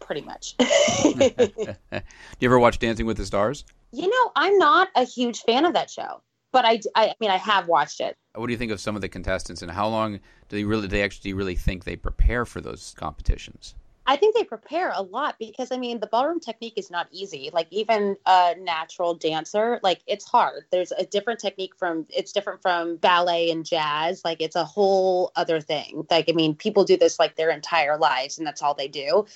Pretty 0.00 0.22
much. 0.22 0.56
Do 0.56 0.66
you 2.40 2.48
ever 2.48 2.58
watch 2.58 2.78
dancing 2.78 3.06
with 3.06 3.16
the 3.16 3.26
stars? 3.26 3.64
You 3.92 4.08
know 4.08 4.32
i'm 4.36 4.58
not 4.58 4.88
a 4.94 5.04
huge 5.04 5.40
fan 5.42 5.64
of 5.64 5.72
that 5.72 5.90
show 5.90 6.22
but 6.52 6.64
I, 6.64 6.80
I 6.94 7.14
mean 7.20 7.30
i 7.30 7.36
have 7.36 7.68
watched 7.68 8.00
it. 8.00 8.16
What 8.34 8.46
do 8.46 8.52
you 8.52 8.58
think 8.58 8.72
of 8.72 8.80
some 8.80 8.94
of 8.96 9.02
the 9.02 9.08
contestants 9.08 9.62
and 9.62 9.70
how 9.70 9.88
long 9.88 10.14
do 10.16 10.20
they 10.48 10.64
really 10.64 10.82
do 10.82 10.88
they 10.88 11.02
actually 11.02 11.32
really 11.32 11.56
think 11.56 11.84
they 11.84 11.96
prepare 11.96 12.44
for 12.44 12.60
those 12.60 12.94
competitions 12.96 13.74
I 14.08 14.16
think 14.16 14.34
they 14.34 14.44
prepare 14.44 14.92
a 14.94 15.02
lot 15.02 15.36
because 15.38 15.70
I 15.70 15.76
mean 15.78 16.00
the 16.00 16.08
ballroom 16.08 16.40
technique 16.40 16.74
is 16.78 16.90
not 16.90 17.08
easy. 17.12 17.50
Like 17.52 17.68
even 17.70 18.16
a 18.26 18.54
natural 18.58 19.14
dancer, 19.14 19.80
like 19.82 20.00
it's 20.06 20.24
hard. 20.24 20.64
There's 20.72 20.92
a 20.92 21.04
different 21.04 21.40
technique 21.40 21.76
from 21.76 22.06
it's 22.10 22.32
different 22.32 22.62
from 22.62 22.96
ballet 22.96 23.50
and 23.50 23.66
jazz. 23.66 24.22
Like 24.24 24.40
it's 24.42 24.56
a 24.56 24.64
whole 24.64 25.32
other 25.36 25.60
thing. 25.60 26.06
Like 26.10 26.30
I 26.30 26.32
mean 26.32 26.56
people 26.56 26.84
do 26.84 26.96
this 26.96 27.18
like 27.18 27.36
their 27.36 27.50
entire 27.50 27.98
lives 27.98 28.38
and 28.38 28.46
that's 28.46 28.62
all 28.62 28.74
they 28.74 28.88
do. 28.88 29.26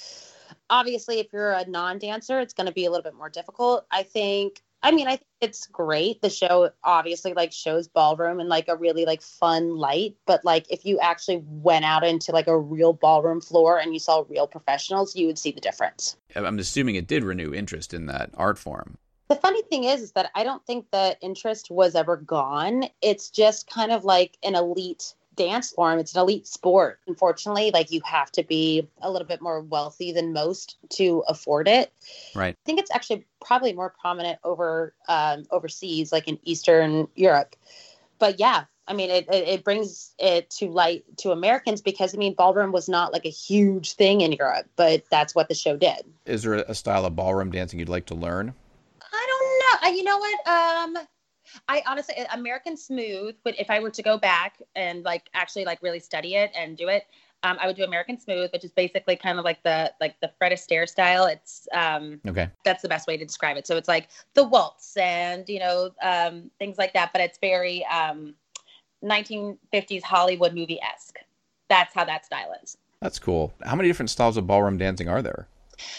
obviously 0.71 1.21
if 1.21 1.33
you're 1.33 1.53
a 1.53 1.67
non-dancer 1.67 2.41
it's 2.41 2.55
going 2.55 2.67
to 2.67 2.73
be 2.73 2.87
a 2.87 2.91
little 2.91 3.03
bit 3.03 3.15
more 3.15 3.31
difficult 3.31 3.87
i 3.91 4.03
think 4.03 4.63
i 4.83 4.91
mean 4.91 5.07
i 5.07 5.17
think 5.17 5.27
it's 5.43 5.67
great. 5.67 6.23
The 6.23 6.31
show 6.31 6.71
obviously 6.85 7.35
like 7.35 7.53
shows 7.53 7.89
ballroom 7.89 8.39
in 8.39 8.49
like 8.49 8.69
a 8.69 8.77
really 8.77 9.05
like 9.05 9.23
fun 9.23 9.77
light 9.77 10.15
but 10.25 10.45
like 10.45 10.67
if 10.71 10.85
you 10.85 11.01
actually 11.01 11.43
went 11.45 11.85
out 11.85 12.05
into 12.05 12.31
like 12.31 12.47
a 12.47 12.57
real 12.57 12.93
ballroom 12.93 13.41
floor 13.41 13.77
and 13.79 13.93
you 13.93 13.99
saw 13.99 14.25
real 14.29 14.47
professionals 14.47 15.17
you 15.17 15.27
would 15.27 15.39
see 15.39 15.51
the 15.51 15.61
difference. 15.61 16.17
I'm 16.37 16.61
assuming 16.61 16.95
it 16.95 17.09
did 17.09 17.25
renew 17.25 17.53
interest 17.53 17.93
in 17.93 18.07
that 18.07 18.31
art 18.35 18.57
form. 18.57 18.99
The 19.29 19.37
funny 19.37 19.63
thing 19.63 19.85
is, 19.85 20.03
is 20.03 20.13
that 20.13 20.31
I 20.35 20.45
don't 20.45 20.65
think 20.67 20.91
the 20.91 21.17
interest 21.21 21.71
was 21.71 21.95
ever 21.95 22.17
gone. 22.17 22.85
It's 23.01 23.31
just 23.31 23.69
kind 23.69 23.91
of 23.91 24.05
like 24.05 24.37
an 24.43 24.55
elite 24.55 25.15
dance 25.37 25.71
form. 25.71 25.99
It's 25.99 26.15
an 26.15 26.21
elite 26.21 26.47
sport. 26.47 27.01
Unfortunately, 27.07 27.71
like 27.73 27.91
you 27.91 28.01
have 28.05 28.31
to 28.33 28.43
be 28.43 28.89
a 29.01 29.11
little 29.11 29.27
bit 29.27 29.41
more 29.41 29.61
wealthy 29.61 30.13
than 30.13 30.33
most 30.33 30.77
to 30.91 31.25
afford 31.29 31.69
it. 31.69 31.93
Right. 32.35 32.55
I 32.55 32.65
think 32.65 32.79
it's 32.79 32.91
actually 32.91 33.27
probably 33.45 33.73
more 33.73 33.91
prominent 33.91 34.39
over 34.45 34.95
um, 35.09 35.45
overseas, 35.51 36.13
like 36.13 36.29
in 36.29 36.39
Eastern 36.45 37.09
Europe. 37.15 37.57
But 38.19 38.39
yeah, 38.39 38.65
I 38.87 38.95
mean, 38.95 39.11
it, 39.11 39.27
it, 39.33 39.49
it 39.49 39.65
brings 39.65 40.15
it 40.19 40.51
to 40.51 40.69
light 40.69 41.05
to 41.19 41.31
Americans 41.31 41.81
because 41.81 42.15
I 42.15 42.19
mean, 42.19 42.35
ballroom 42.35 42.73
was 42.73 42.89
not 42.89 43.13
like 43.13 43.25
a 43.25 43.31
huge 43.31 43.93
thing 43.93 44.21
in 44.21 44.33
Europe, 44.33 44.67
but 44.77 45.05
that's 45.11 45.35
what 45.35 45.49
the 45.49 45.55
show 45.55 45.77
did. 45.77 46.05
Is 46.27 46.43
there 46.43 46.55
a 46.55 46.75
style 46.75 47.07
of 47.07 47.17
ballroom 47.17 47.51
dancing 47.51 47.79
you'd 47.79 47.89
like 47.89 48.07
to 48.07 48.15
learn? 48.15 48.55
I 49.13 49.27
don't 49.29 49.83
know. 49.83 49.89
Uh, 49.89 49.93
you 49.97 50.05
know 50.05 50.19
what? 50.19 50.49
Um, 50.49 50.99
I 51.69 51.83
honestly, 51.87 52.15
American 52.33 52.77
Smooth, 52.77 53.37
but 53.45 53.59
if 53.59 53.71
I 53.71 53.81
were 53.81 53.91
to 53.91 54.03
go 54.03 54.19
back 54.19 54.61
and 54.75 55.03
like 55.05 55.29
actually 55.35 55.65
like 55.65 55.83
really 55.83 56.01
study 56.01 56.35
it 56.35 56.51
and 56.57 56.77
do 56.77 56.89
it, 56.89 57.07
um, 57.45 57.57
I 57.61 57.67
would 57.67 57.77
do 57.77 57.85
American 57.85 58.19
Smooth, 58.19 58.51
which 58.53 58.65
is 58.65 58.71
basically 58.71 59.17
kind 59.17 59.39
of 59.39 59.45
like 59.45 59.63
the 59.63 59.93
like 60.01 60.19
the 60.21 60.31
Fred 60.39 60.53
Astaire 60.53 60.89
style. 60.89 61.27
It's 61.27 61.67
um, 61.73 62.21
okay. 62.27 62.49
That's 62.65 62.83
the 62.83 62.89
best 62.89 63.09
way 63.09 63.17
to 63.17 63.25
describe 63.25 63.57
it. 63.57 63.67
So 63.67 63.77
it's 63.77 63.89
like 63.89 64.09
the 64.35 64.45
waltz 64.45 64.97
and 64.97 65.49
you 65.49 65.59
know 65.59 65.91
um, 66.03 66.51
things 66.59 66.79
like 66.79 66.93
that, 66.95 67.11
but 67.13 67.21
it's 67.21 67.39
very 67.39 67.85
um, 67.87 68.35
1950s 69.05 70.03
Hollywood 70.03 70.55
movie 70.55 70.79
esque. 70.81 71.19
That's 71.69 71.95
how 71.95 72.05
that 72.05 72.25
style 72.25 72.53
is. 72.63 72.77
That's 73.01 73.19
cool. 73.19 73.53
How 73.65 73.75
many 73.75 73.89
different 73.89 74.11
styles 74.11 74.37
of 74.37 74.47
ballroom 74.47 74.79
dancing 74.79 75.09
are 75.09 75.23
there? 75.23 75.49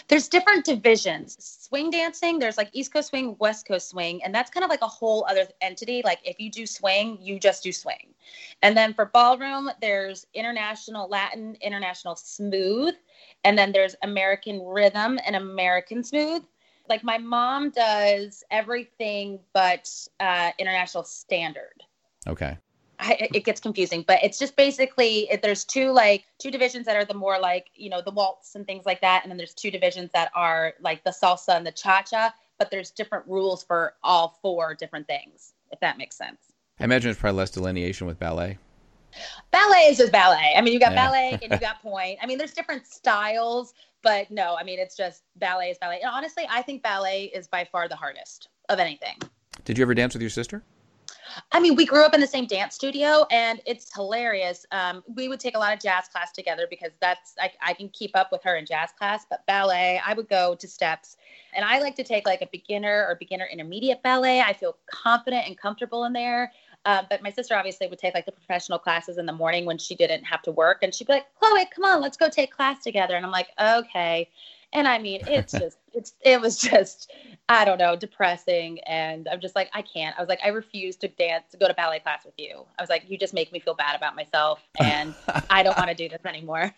There's 0.07 0.27
different 0.27 0.65
divisions. 0.65 1.37
Swing 1.39 1.89
dancing, 1.89 2.39
there's 2.39 2.57
like 2.57 2.69
East 2.73 2.93
Coast 2.93 3.09
swing, 3.09 3.35
West 3.39 3.67
Coast 3.67 3.89
swing, 3.89 4.23
and 4.23 4.33
that's 4.33 4.49
kind 4.49 4.63
of 4.63 4.69
like 4.69 4.81
a 4.81 4.87
whole 4.87 5.25
other 5.29 5.45
entity. 5.61 6.01
Like 6.03 6.19
if 6.23 6.39
you 6.39 6.49
do 6.49 6.65
swing, 6.65 7.17
you 7.21 7.39
just 7.39 7.63
do 7.63 7.71
swing. 7.71 8.13
And 8.61 8.77
then 8.77 8.93
for 8.93 9.05
ballroom, 9.05 9.69
there's 9.81 10.27
international 10.33 11.07
Latin, 11.09 11.57
international 11.61 12.15
smooth, 12.15 12.95
and 13.43 13.57
then 13.57 13.71
there's 13.71 13.95
American 14.03 14.61
rhythm 14.63 15.19
and 15.25 15.35
American 15.35 16.03
smooth. 16.03 16.43
Like 16.89 17.03
my 17.03 17.17
mom 17.17 17.69
does 17.69 18.43
everything 18.51 19.39
but 19.53 19.89
uh, 20.19 20.51
international 20.59 21.03
standard. 21.03 21.83
Okay. 22.27 22.57
I, 22.99 23.29
it 23.33 23.43
gets 23.43 23.59
confusing, 23.59 24.03
but 24.07 24.19
it's 24.23 24.37
just 24.37 24.55
basically 24.55 25.27
it, 25.31 25.41
there's 25.41 25.63
two 25.63 25.91
like 25.91 26.25
two 26.39 26.51
divisions 26.51 26.85
that 26.85 26.95
are 26.95 27.05
the 27.05 27.13
more 27.13 27.39
like 27.39 27.67
you 27.75 27.89
know 27.89 28.01
the 28.01 28.11
waltz 28.11 28.55
and 28.55 28.65
things 28.65 28.85
like 28.85 29.01
that, 29.01 29.23
and 29.23 29.31
then 29.31 29.37
there's 29.37 29.53
two 29.53 29.71
divisions 29.71 30.11
that 30.13 30.31
are 30.35 30.73
like 30.79 31.03
the 31.03 31.11
salsa 31.11 31.55
and 31.55 31.65
the 31.65 31.71
cha 31.71 32.03
cha. 32.03 32.33
But 32.59 32.69
there's 32.69 32.91
different 32.91 33.25
rules 33.27 33.63
for 33.63 33.95
all 34.03 34.37
four 34.41 34.75
different 34.75 35.07
things, 35.07 35.53
if 35.71 35.79
that 35.79 35.97
makes 35.97 36.15
sense. 36.15 36.39
I 36.79 36.85
imagine 36.85 37.11
it's 37.11 37.19
probably 37.19 37.39
less 37.39 37.49
delineation 37.49 38.07
with 38.07 38.19
ballet. 38.19 38.57
Ballet 39.51 39.87
is 39.89 39.97
just 39.97 40.11
ballet. 40.11 40.53
I 40.55 40.61
mean, 40.61 40.73
you 40.73 40.79
got 40.79 40.93
yeah. 40.93 41.05
ballet 41.07 41.39
and 41.41 41.51
you 41.51 41.59
got 41.59 41.81
point. 41.81 42.19
I 42.21 42.25
mean, 42.25 42.37
there's 42.37 42.53
different 42.53 42.87
styles, 42.87 43.73
but 44.01 44.29
no, 44.31 44.55
I 44.55 44.63
mean, 44.63 44.79
it's 44.79 44.95
just 44.95 45.23
ballet 45.35 45.69
is 45.69 45.77
ballet. 45.77 45.99
And 46.01 46.11
honestly, 46.11 46.45
I 46.49 46.61
think 46.61 46.83
ballet 46.83 47.25
is 47.33 47.47
by 47.47 47.65
far 47.65 47.87
the 47.87 47.95
hardest 47.95 48.49
of 48.69 48.79
anything. 48.79 49.17
Did 49.65 49.77
you 49.77 49.83
ever 49.83 49.93
dance 49.93 50.13
with 50.13 50.21
your 50.21 50.29
sister? 50.29 50.63
I 51.51 51.59
mean, 51.59 51.75
we 51.75 51.85
grew 51.85 52.03
up 52.03 52.13
in 52.13 52.21
the 52.21 52.27
same 52.27 52.45
dance 52.45 52.75
studio, 52.75 53.25
and 53.31 53.61
it's 53.65 53.93
hilarious. 53.93 54.65
Um, 54.71 55.03
we 55.15 55.27
would 55.27 55.39
take 55.39 55.55
a 55.55 55.59
lot 55.59 55.73
of 55.73 55.79
jazz 55.79 56.07
class 56.07 56.31
together 56.31 56.67
because 56.69 56.91
that's 56.99 57.35
I, 57.39 57.51
I 57.61 57.73
can 57.73 57.89
keep 57.89 58.11
up 58.15 58.31
with 58.31 58.43
her 58.43 58.55
in 58.55 58.65
jazz 58.65 58.91
class. 58.97 59.25
But 59.29 59.45
ballet, 59.45 60.01
I 60.05 60.13
would 60.13 60.29
go 60.29 60.55
to 60.55 60.67
steps, 60.67 61.17
and 61.55 61.65
I 61.65 61.79
like 61.79 61.95
to 61.95 62.03
take 62.03 62.25
like 62.25 62.41
a 62.41 62.47
beginner 62.51 63.05
or 63.07 63.15
beginner 63.15 63.47
intermediate 63.51 64.03
ballet. 64.03 64.41
I 64.41 64.53
feel 64.53 64.77
confident 64.91 65.47
and 65.47 65.57
comfortable 65.57 66.05
in 66.05 66.13
there. 66.13 66.51
Uh, 66.85 67.03
but 67.09 67.23
my 67.23 67.29
sister 67.29 67.55
obviously 67.55 67.87
would 67.87 67.99
take 67.99 68.13
like 68.13 68.25
the 68.25 68.31
professional 68.31 68.77
classes 68.77 69.17
in 69.17 69.25
the 69.25 69.31
morning 69.31 69.65
when 69.65 69.77
she 69.77 69.95
didn't 69.95 70.23
have 70.23 70.41
to 70.41 70.51
work, 70.51 70.79
and 70.81 70.93
she'd 70.93 71.07
be 71.07 71.13
like, 71.13 71.25
"Chloe, 71.39 71.65
come 71.73 71.85
on, 71.85 72.01
let's 72.01 72.17
go 72.17 72.29
take 72.29 72.51
class 72.51 72.83
together." 72.83 73.15
And 73.15 73.25
I'm 73.25 73.31
like, 73.31 73.49
"Okay." 73.59 74.29
And 74.73 74.87
I 74.87 74.97
mean, 74.99 75.21
it's 75.27 75.53
just, 75.53 75.77
it's, 75.93 76.13
it 76.21 76.41
was 76.41 76.57
just, 76.57 77.11
I 77.47 77.63
don't 77.63 77.77
know, 77.77 77.95
depressing. 77.95 78.79
And 78.81 79.27
I'm 79.31 79.39
just 79.39 79.55
like, 79.55 79.69
I 79.73 79.81
can't. 79.81 80.17
I 80.17 80.21
was 80.21 80.29
like, 80.29 80.39
I 80.43 80.49
refuse 80.49 80.95
to 80.97 81.07
dance, 81.07 81.45
to 81.51 81.57
go 81.57 81.67
to 81.67 81.73
ballet 81.73 81.99
class 81.99 82.25
with 82.25 82.33
you. 82.37 82.65
I 82.77 82.81
was 82.81 82.89
like, 82.89 83.03
you 83.07 83.17
just 83.17 83.33
make 83.33 83.51
me 83.51 83.59
feel 83.59 83.75
bad 83.75 83.95
about 83.95 84.15
myself. 84.15 84.61
And 84.79 85.13
I 85.49 85.63
don't 85.63 85.77
want 85.77 85.89
to 85.89 85.95
do 85.95 86.09
this 86.09 86.25
anymore. 86.25 86.73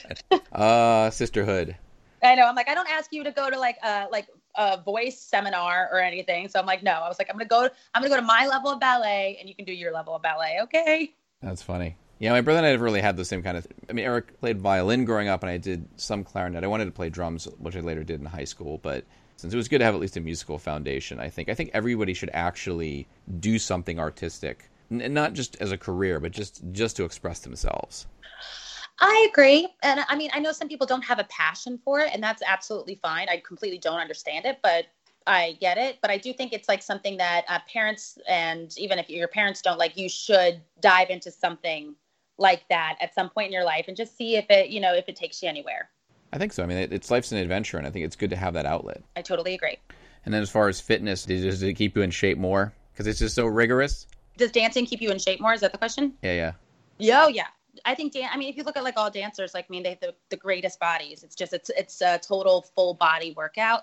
uh, 0.52 1.10
sisterhood. 1.10 1.76
I 2.22 2.34
know. 2.34 2.44
I'm 2.44 2.54
like, 2.54 2.68
I 2.68 2.74
don't 2.74 2.88
ask 2.90 3.12
you 3.12 3.24
to 3.24 3.32
go 3.32 3.50
to 3.50 3.58
like 3.58 3.78
a, 3.82 4.06
like 4.12 4.28
a 4.56 4.80
voice 4.80 5.18
seminar 5.18 5.88
or 5.90 6.00
anything. 6.00 6.48
So 6.48 6.60
I'm 6.60 6.66
like, 6.66 6.82
no, 6.82 6.92
I 6.92 7.08
was 7.08 7.18
like, 7.18 7.28
I'm 7.30 7.36
going 7.36 7.46
to 7.46 7.48
go, 7.48 7.68
I'm 7.94 8.02
to 8.02 8.08
go 8.08 8.16
to 8.16 8.22
my 8.22 8.46
level 8.46 8.70
of 8.70 8.78
ballet 8.78 9.38
and 9.40 9.48
you 9.48 9.54
can 9.54 9.64
do 9.64 9.72
your 9.72 9.92
level 9.92 10.14
of 10.14 10.22
ballet. 10.22 10.58
Okay. 10.62 11.14
That's 11.42 11.62
funny. 11.62 11.96
Yeah, 12.20 12.32
my 12.32 12.42
brother 12.42 12.58
and 12.58 12.66
I 12.66 12.72
never 12.72 12.84
really 12.84 13.00
had 13.00 13.16
the 13.16 13.24
same 13.24 13.42
kind 13.42 13.56
of. 13.56 13.66
I 13.88 13.94
mean, 13.94 14.04
Eric 14.04 14.38
played 14.40 14.60
violin 14.60 15.06
growing 15.06 15.28
up, 15.28 15.42
and 15.42 15.48
I 15.48 15.56
did 15.56 15.88
some 15.96 16.22
clarinet. 16.22 16.62
I 16.62 16.66
wanted 16.66 16.84
to 16.84 16.90
play 16.90 17.08
drums, 17.08 17.46
which 17.58 17.74
I 17.74 17.80
later 17.80 18.04
did 18.04 18.20
in 18.20 18.26
high 18.26 18.44
school. 18.44 18.76
But 18.76 19.06
since 19.36 19.54
it 19.54 19.56
was 19.56 19.68
good 19.68 19.78
to 19.78 19.86
have 19.86 19.94
at 19.94 20.00
least 20.02 20.18
a 20.18 20.20
musical 20.20 20.58
foundation, 20.58 21.18
I 21.18 21.30
think 21.30 21.48
I 21.48 21.54
think 21.54 21.70
everybody 21.72 22.12
should 22.12 22.28
actually 22.34 23.08
do 23.40 23.58
something 23.58 23.98
artistic, 23.98 24.68
N- 24.90 25.14
not 25.14 25.32
just 25.32 25.56
as 25.62 25.72
a 25.72 25.78
career, 25.78 26.20
but 26.20 26.32
just 26.32 26.62
just 26.72 26.94
to 26.96 27.04
express 27.04 27.40
themselves. 27.40 28.06
I 28.98 29.28
agree, 29.32 29.66
and 29.82 30.00
I 30.06 30.14
mean, 30.14 30.28
I 30.34 30.40
know 30.40 30.52
some 30.52 30.68
people 30.68 30.86
don't 30.86 31.04
have 31.04 31.20
a 31.20 31.24
passion 31.24 31.80
for 31.82 32.00
it, 32.00 32.10
and 32.12 32.22
that's 32.22 32.42
absolutely 32.46 32.96
fine. 32.96 33.30
I 33.30 33.38
completely 33.38 33.78
don't 33.78 33.98
understand 33.98 34.44
it, 34.44 34.58
but 34.62 34.84
I 35.26 35.56
get 35.58 35.78
it, 35.78 35.96
but 36.02 36.10
I 36.10 36.18
do 36.18 36.34
think 36.34 36.52
it's 36.52 36.68
like 36.68 36.82
something 36.82 37.16
that 37.16 37.46
uh, 37.48 37.60
parents 37.72 38.18
and 38.28 38.76
even 38.76 38.98
if 38.98 39.08
your 39.08 39.28
parents 39.28 39.62
don't 39.62 39.78
like, 39.78 39.96
you 39.96 40.10
should 40.10 40.60
dive 40.82 41.08
into 41.08 41.30
something 41.30 41.94
like 42.40 42.64
that 42.70 42.96
at 43.00 43.14
some 43.14 43.28
point 43.28 43.46
in 43.46 43.52
your 43.52 43.64
life 43.64 43.84
and 43.86 43.96
just 43.96 44.16
see 44.16 44.36
if 44.36 44.46
it, 44.50 44.70
you 44.70 44.80
know, 44.80 44.94
if 44.94 45.08
it 45.08 45.14
takes 45.14 45.42
you 45.42 45.48
anywhere. 45.48 45.90
I 46.32 46.38
think 46.38 46.52
so. 46.52 46.62
I 46.62 46.66
mean, 46.66 46.78
it's 46.78 47.10
life's 47.10 47.32
an 47.32 47.38
adventure, 47.38 47.76
and 47.76 47.86
I 47.86 47.90
think 47.90 48.04
it's 48.04 48.16
good 48.16 48.30
to 48.30 48.36
have 48.36 48.54
that 48.54 48.66
outlet. 48.66 49.02
I 49.16 49.22
totally 49.22 49.54
agree. 49.54 49.76
And 50.24 50.32
then 50.32 50.42
as 50.42 50.50
far 50.50 50.68
as 50.68 50.80
fitness, 50.80 51.24
does 51.24 51.62
it 51.62 51.74
keep 51.74 51.96
you 51.96 52.02
in 52.02 52.10
shape 52.10 52.38
more 52.38 52.72
because 52.92 53.06
it's 53.06 53.18
just 53.18 53.34
so 53.34 53.46
rigorous? 53.46 54.06
Does 54.36 54.50
dancing 54.50 54.86
keep 54.86 55.00
you 55.00 55.10
in 55.10 55.18
shape 55.18 55.40
more? 55.40 55.52
Is 55.52 55.60
that 55.60 55.72
the 55.72 55.78
question? 55.78 56.14
Yeah, 56.22 56.32
yeah. 56.32 56.52
Yo, 56.98 57.28
yeah. 57.28 57.46
I 57.84 57.94
think 57.94 58.12
dan- 58.12 58.30
I 58.32 58.36
mean, 58.36 58.48
if 58.48 58.56
you 58.56 58.62
look 58.62 58.76
at 58.76 58.84
like 58.84 58.96
all 58.96 59.10
dancers, 59.10 59.54
like 59.54 59.66
I 59.68 59.70
mean, 59.70 59.82
they 59.82 59.90
have 59.90 60.00
the, 60.00 60.14
the 60.28 60.36
greatest 60.36 60.78
bodies. 60.80 61.22
It's 61.22 61.34
just 61.34 61.52
it's 61.52 61.70
it's 61.70 62.00
a 62.00 62.18
total 62.18 62.62
full 62.74 62.94
body 62.94 63.32
workout. 63.36 63.82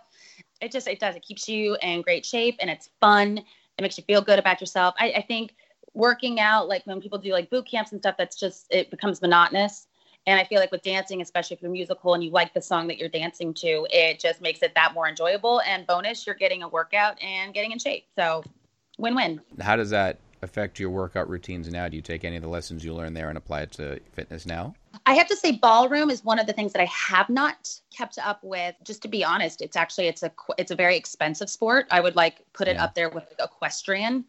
It 0.61 0.71
just 0.71 0.87
it 0.87 0.99
does 0.99 1.15
it 1.15 1.23
keeps 1.23 1.47
you 1.47 1.77
in 1.81 2.01
great 2.01 2.25
shape 2.25 2.57
and 2.59 2.69
it's 2.69 2.89
fun. 2.99 3.39
It 3.39 3.81
makes 3.81 3.97
you 3.97 4.03
feel 4.03 4.21
good 4.21 4.39
about 4.39 4.59
yourself. 4.59 4.95
I, 4.99 5.11
I 5.17 5.21
think 5.21 5.55
working 5.97 6.39
out, 6.39 6.67
like 6.67 6.85
when 6.85 7.01
people 7.01 7.17
do 7.17 7.31
like 7.31 7.49
boot 7.49 7.65
camps 7.65 7.91
and 7.91 7.99
stuff, 7.99 8.15
that's 8.17 8.39
just 8.39 8.67
it 8.69 8.89
becomes 8.89 9.21
monotonous. 9.21 9.87
And 10.27 10.39
I 10.39 10.43
feel 10.43 10.59
like 10.59 10.71
with 10.71 10.83
dancing, 10.83 11.21
especially 11.21 11.55
if 11.55 11.61
you're 11.61 11.71
musical 11.71 12.13
and 12.13 12.23
you 12.23 12.31
like 12.31 12.53
the 12.53 12.61
song 12.61 12.87
that 12.87 12.97
you're 12.97 13.09
dancing 13.09 13.53
to, 13.55 13.87
it 13.89 14.19
just 14.19 14.41
makes 14.41 14.61
it 14.61 14.75
that 14.75 14.93
more 14.93 15.07
enjoyable. 15.07 15.61
And 15.61 15.87
bonus, 15.87 16.27
you're 16.27 16.35
getting 16.35 16.63
a 16.63 16.67
workout 16.67 17.21
and 17.23 17.53
getting 17.53 17.71
in 17.71 17.79
shape. 17.79 18.05
So 18.15 18.43
win 18.97 19.15
win. 19.15 19.41
How 19.61 19.75
does 19.77 19.89
that 19.89 20.19
affect 20.43 20.79
your 20.79 20.89
workout 20.89 21.29
routines 21.29 21.71
now? 21.71 21.87
Do 21.87 21.95
you 21.95 22.01
take 22.01 22.25
any 22.25 22.35
of 22.35 22.43
the 22.43 22.49
lessons 22.49 22.83
you 22.83 22.93
learned 22.93 23.15
there 23.15 23.29
and 23.29 23.37
apply 23.37 23.61
it 23.61 23.71
to 23.73 23.99
fitness 24.11 24.45
now? 24.45 24.75
I 25.05 25.13
have 25.13 25.27
to 25.27 25.35
say 25.35 25.53
ballroom 25.53 26.09
is 26.09 26.23
one 26.23 26.39
of 26.39 26.45
the 26.45 26.53
things 26.53 26.73
that 26.73 26.81
I 26.81 26.85
have 26.85 27.29
not 27.29 27.73
kept 27.95 28.19
up 28.19 28.43
with. 28.43 28.75
Just 28.83 29.01
to 29.03 29.07
be 29.07 29.23
honest, 29.23 29.61
it's 29.61 29.77
actually 29.77 30.07
it's 30.07 30.23
a 30.23 30.31
it's 30.57 30.71
a 30.71 30.75
very 30.75 30.97
expensive 30.97 31.49
sport. 31.49 31.87
I 31.89 32.01
would 32.01 32.17
like 32.17 32.45
put 32.53 32.67
it 32.67 32.75
yeah. 32.75 32.83
up 32.83 32.95
there 32.95 33.09
with 33.09 33.33
equestrian 33.39 34.25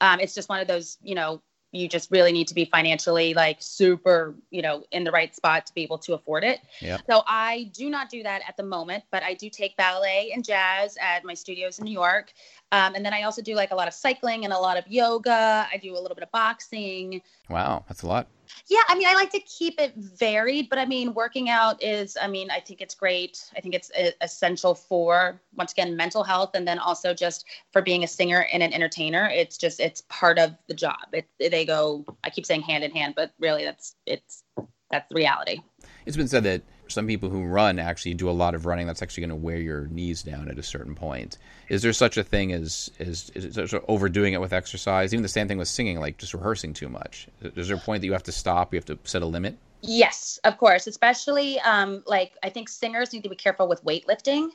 um, 0.00 0.20
it's 0.20 0.34
just 0.34 0.48
one 0.48 0.60
of 0.60 0.68
those, 0.68 0.98
you 1.02 1.14
know, 1.14 1.42
you 1.72 1.88
just 1.88 2.10
really 2.10 2.32
need 2.32 2.48
to 2.48 2.54
be 2.54 2.64
financially 2.64 3.32
like 3.32 3.58
super, 3.60 4.34
you 4.50 4.60
know, 4.60 4.82
in 4.90 5.04
the 5.04 5.10
right 5.10 5.34
spot 5.36 5.66
to 5.66 5.74
be 5.74 5.82
able 5.82 5.98
to 5.98 6.14
afford 6.14 6.42
it. 6.42 6.60
Yep. 6.80 7.02
So 7.08 7.22
I 7.26 7.70
do 7.72 7.88
not 7.88 8.10
do 8.10 8.22
that 8.24 8.42
at 8.48 8.56
the 8.56 8.62
moment, 8.64 9.04
but 9.12 9.22
I 9.22 9.34
do 9.34 9.48
take 9.48 9.76
ballet 9.76 10.32
and 10.34 10.44
jazz 10.44 10.96
at 11.00 11.24
my 11.24 11.34
studios 11.34 11.78
in 11.78 11.84
New 11.84 11.92
York. 11.92 12.32
Um, 12.72 12.94
and 12.94 13.04
then 13.04 13.14
I 13.14 13.22
also 13.22 13.40
do 13.40 13.54
like 13.54 13.70
a 13.70 13.76
lot 13.76 13.86
of 13.86 13.94
cycling 13.94 14.44
and 14.44 14.52
a 14.52 14.58
lot 14.58 14.78
of 14.78 14.88
yoga. 14.88 15.68
I 15.72 15.76
do 15.76 15.92
a 15.96 16.00
little 16.00 16.16
bit 16.16 16.24
of 16.24 16.32
boxing. 16.32 17.22
Wow, 17.48 17.84
that's 17.86 18.02
a 18.02 18.06
lot. 18.08 18.26
Yeah, 18.68 18.82
I 18.88 18.96
mean, 18.96 19.06
I 19.08 19.14
like 19.14 19.30
to 19.30 19.40
keep 19.40 19.80
it 19.80 19.94
varied, 19.96 20.68
but 20.68 20.78
I 20.78 20.86
mean, 20.86 21.14
working 21.14 21.48
out 21.48 21.82
is, 21.82 22.16
I 22.20 22.28
mean, 22.28 22.50
I 22.50 22.60
think 22.60 22.80
it's 22.80 22.94
great. 22.94 23.50
I 23.56 23.60
think 23.60 23.74
it's 23.74 23.90
uh, 23.98 24.10
essential 24.20 24.74
for, 24.74 25.40
once 25.56 25.72
again, 25.72 25.96
mental 25.96 26.22
health 26.22 26.50
and 26.54 26.66
then 26.66 26.78
also 26.78 27.12
just 27.14 27.46
for 27.72 27.82
being 27.82 28.04
a 28.04 28.06
singer 28.06 28.46
and 28.52 28.62
an 28.62 28.72
entertainer. 28.72 29.28
It's 29.32 29.58
just, 29.58 29.80
it's 29.80 30.02
part 30.08 30.38
of 30.38 30.54
the 30.68 30.74
job. 30.74 30.98
It, 31.12 31.26
they 31.38 31.64
go, 31.64 32.04
I 32.24 32.30
keep 32.30 32.46
saying 32.46 32.62
hand 32.62 32.84
in 32.84 32.90
hand, 32.92 33.14
but 33.16 33.32
really 33.38 33.64
that's, 33.64 33.96
it's, 34.06 34.44
that's 34.90 35.08
the 35.08 35.14
reality. 35.14 35.60
It's 36.06 36.16
been 36.16 36.28
said 36.28 36.44
that 36.44 36.62
some 36.90 37.06
people 37.06 37.28
who 37.28 37.44
run 37.44 37.78
actually 37.78 38.14
do 38.14 38.28
a 38.28 38.32
lot 38.32 38.54
of 38.54 38.66
running 38.66 38.86
that's 38.86 39.02
actually 39.02 39.22
going 39.22 39.30
to 39.30 39.36
wear 39.36 39.56
your 39.56 39.86
knees 39.86 40.22
down 40.22 40.48
at 40.48 40.58
a 40.58 40.62
certain 40.62 40.94
point. 40.94 41.38
Is 41.68 41.82
there 41.82 41.92
such 41.92 42.16
a 42.16 42.24
thing 42.24 42.52
as 42.52 42.90
is, 42.98 43.30
is 43.34 43.54
sort 43.54 43.74
of 43.74 43.84
overdoing 43.88 44.34
it 44.34 44.40
with 44.40 44.52
exercise? 44.52 45.12
Even 45.12 45.22
the 45.22 45.28
same 45.28 45.48
thing 45.48 45.58
with 45.58 45.68
singing, 45.68 46.00
like 46.00 46.18
just 46.18 46.34
rehearsing 46.34 46.74
too 46.74 46.88
much. 46.88 47.28
Is 47.42 47.68
there 47.68 47.76
a 47.76 47.80
point 47.80 48.00
that 48.00 48.06
you 48.06 48.12
have 48.12 48.24
to 48.24 48.32
stop? 48.32 48.72
You 48.72 48.78
have 48.78 48.86
to 48.86 48.98
set 49.04 49.22
a 49.22 49.26
limit? 49.26 49.56
Yes, 49.82 50.38
of 50.44 50.58
course. 50.58 50.86
Especially 50.86 51.58
um, 51.60 52.02
like 52.06 52.32
I 52.42 52.50
think 52.50 52.68
singers 52.68 53.12
need 53.12 53.22
to 53.22 53.30
be 53.30 53.36
careful 53.36 53.68
with 53.68 53.84
weightlifting 53.84 54.50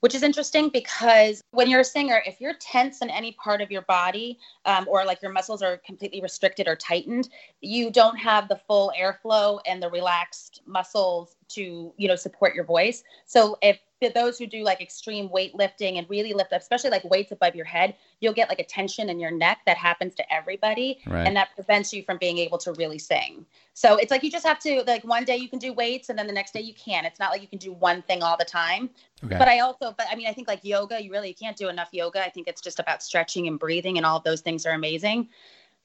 which 0.00 0.14
is 0.14 0.22
interesting 0.22 0.68
because 0.68 1.42
when 1.50 1.68
you're 1.68 1.80
a 1.80 1.84
singer, 1.84 2.22
if 2.26 2.40
you're 2.40 2.54
tense 2.60 3.02
in 3.02 3.10
any 3.10 3.32
part 3.32 3.60
of 3.60 3.70
your 3.70 3.82
body 3.82 4.38
um, 4.64 4.86
or 4.88 5.04
like 5.04 5.20
your 5.22 5.32
muscles 5.32 5.62
are 5.62 5.78
completely 5.78 6.20
restricted 6.20 6.68
or 6.68 6.76
tightened, 6.76 7.28
you 7.60 7.90
don't 7.90 8.16
have 8.16 8.48
the 8.48 8.60
full 8.66 8.92
airflow 8.98 9.58
and 9.66 9.82
the 9.82 9.90
relaxed 9.90 10.62
muscles 10.66 11.36
to, 11.48 11.92
you 11.96 12.08
know, 12.08 12.16
support 12.16 12.54
your 12.54 12.64
voice. 12.64 13.02
So 13.26 13.58
if 13.62 13.78
those 14.14 14.38
who 14.38 14.46
do 14.46 14.62
like 14.62 14.80
extreme 14.80 15.28
weightlifting 15.28 15.98
and 15.98 16.08
really 16.08 16.32
lift 16.32 16.52
up, 16.52 16.60
especially 16.60 16.90
like 16.90 17.04
weights 17.04 17.32
above 17.32 17.54
your 17.54 17.64
head, 17.64 17.94
you'll 18.20 18.32
get 18.32 18.48
like 18.48 18.60
a 18.60 18.64
tension 18.64 19.08
in 19.08 19.18
your 19.18 19.30
neck 19.30 19.58
that 19.66 19.76
happens 19.76 20.14
to 20.14 20.32
everybody. 20.32 20.98
Right. 21.06 21.26
And 21.26 21.36
that 21.36 21.54
prevents 21.54 21.92
you 21.92 22.02
from 22.02 22.18
being 22.18 22.38
able 22.38 22.58
to 22.58 22.72
really 22.74 22.98
sing. 22.98 23.44
So 23.74 23.96
it's 23.96 24.10
like 24.10 24.22
you 24.22 24.30
just 24.30 24.46
have 24.46 24.58
to, 24.60 24.82
like, 24.86 25.04
one 25.04 25.24
day 25.24 25.36
you 25.36 25.48
can 25.48 25.58
do 25.58 25.72
weights 25.72 26.08
and 26.08 26.18
then 26.18 26.26
the 26.26 26.32
next 26.32 26.52
day 26.52 26.60
you 26.60 26.74
can. 26.74 27.04
It's 27.04 27.20
not 27.20 27.30
like 27.30 27.42
you 27.42 27.48
can 27.48 27.58
do 27.58 27.72
one 27.72 28.02
thing 28.02 28.22
all 28.22 28.36
the 28.36 28.44
time. 28.44 28.90
Okay. 29.24 29.36
But 29.38 29.48
I 29.48 29.60
also, 29.60 29.94
but 29.96 30.06
I 30.10 30.16
mean, 30.16 30.26
I 30.26 30.32
think 30.32 30.48
like 30.48 30.64
yoga, 30.64 31.02
you 31.02 31.10
really 31.10 31.32
can't 31.32 31.56
do 31.56 31.68
enough 31.68 31.88
yoga. 31.92 32.24
I 32.24 32.30
think 32.30 32.48
it's 32.48 32.60
just 32.60 32.78
about 32.78 33.02
stretching 33.02 33.46
and 33.48 33.58
breathing, 33.58 33.96
and 33.96 34.06
all 34.06 34.16
of 34.16 34.24
those 34.24 34.40
things 34.40 34.66
are 34.66 34.72
amazing. 34.72 35.28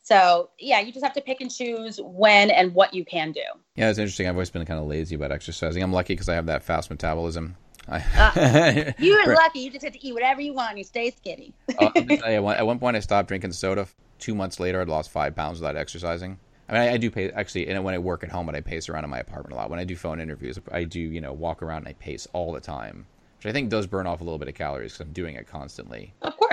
So 0.03 0.49
yeah, 0.59 0.81
you 0.81 0.91
just 0.91 1.03
have 1.03 1.13
to 1.13 1.21
pick 1.21 1.39
and 1.39 1.49
choose 1.49 1.99
when 2.03 2.51
and 2.51 2.73
what 2.73 2.93
you 2.93 3.05
can 3.05 3.31
do. 3.31 3.41
Yeah, 3.75 3.89
it's 3.89 3.97
interesting. 3.97 4.27
I've 4.27 4.35
always 4.35 4.49
been 4.49 4.65
kind 4.65 4.79
of 4.79 4.85
lazy 4.85 5.15
about 5.15 5.31
exercising. 5.31 5.81
I'm 5.81 5.93
lucky 5.93 6.13
because 6.13 6.27
I 6.29 6.35
have 6.35 6.47
that 6.47 6.61
fast 6.61 6.89
metabolism. 6.89 7.55
Uh, 7.87 8.91
you're 8.97 9.35
lucky. 9.35 9.59
You 9.59 9.71
just 9.71 9.83
have 9.83 9.93
to 9.93 10.05
eat 10.05 10.13
whatever 10.13 10.41
you 10.41 10.53
want. 10.53 10.71
And 10.71 10.77
you 10.77 10.83
stay 10.83 11.11
skinny. 11.11 11.53
uh, 11.79 11.91
you, 11.95 12.17
at 12.25 12.65
one 12.65 12.79
point, 12.79 12.95
I 12.95 12.99
stopped 12.99 13.27
drinking 13.27 13.51
soda. 13.53 13.87
Two 14.19 14.35
months 14.35 14.59
later, 14.59 14.81
I'd 14.81 14.87
lost 14.87 15.11
five 15.11 15.35
pounds 15.35 15.59
without 15.59 15.75
exercising. 15.75 16.39
I 16.69 16.73
mean, 16.73 16.81
I, 16.81 16.93
I, 16.93 16.97
do 16.97 17.11
pay 17.11 17.29
actually, 17.31 17.67
and 17.67 17.83
when 17.83 17.93
I 17.93 17.97
work 17.97 18.23
at 18.23 18.31
home, 18.31 18.47
and 18.47 18.55
I 18.55 18.61
pace 18.61 18.87
around 18.87 19.03
in 19.03 19.09
my 19.09 19.19
apartment 19.19 19.53
a 19.53 19.55
lot. 19.57 19.69
When 19.69 19.79
I 19.79 19.83
do 19.83 19.95
phone 19.95 20.21
interviews, 20.21 20.57
I 20.71 20.85
do 20.85 20.99
you 20.99 21.19
know 21.19 21.33
walk 21.33 21.61
around 21.61 21.79
and 21.79 21.89
I 21.89 21.93
pace 21.93 22.25
all 22.31 22.53
the 22.53 22.61
time, 22.61 23.05
which 23.37 23.47
I 23.47 23.51
think 23.51 23.69
does 23.69 23.85
burn 23.85 24.07
off 24.07 24.21
a 24.21 24.23
little 24.23 24.39
bit 24.39 24.47
of 24.47 24.55
calories 24.55 24.93
because 24.93 25.05
I'm 25.05 25.13
doing 25.13 25.35
it 25.35 25.47
constantly. 25.47 26.13
Of 26.21 26.37
course. 26.37 26.52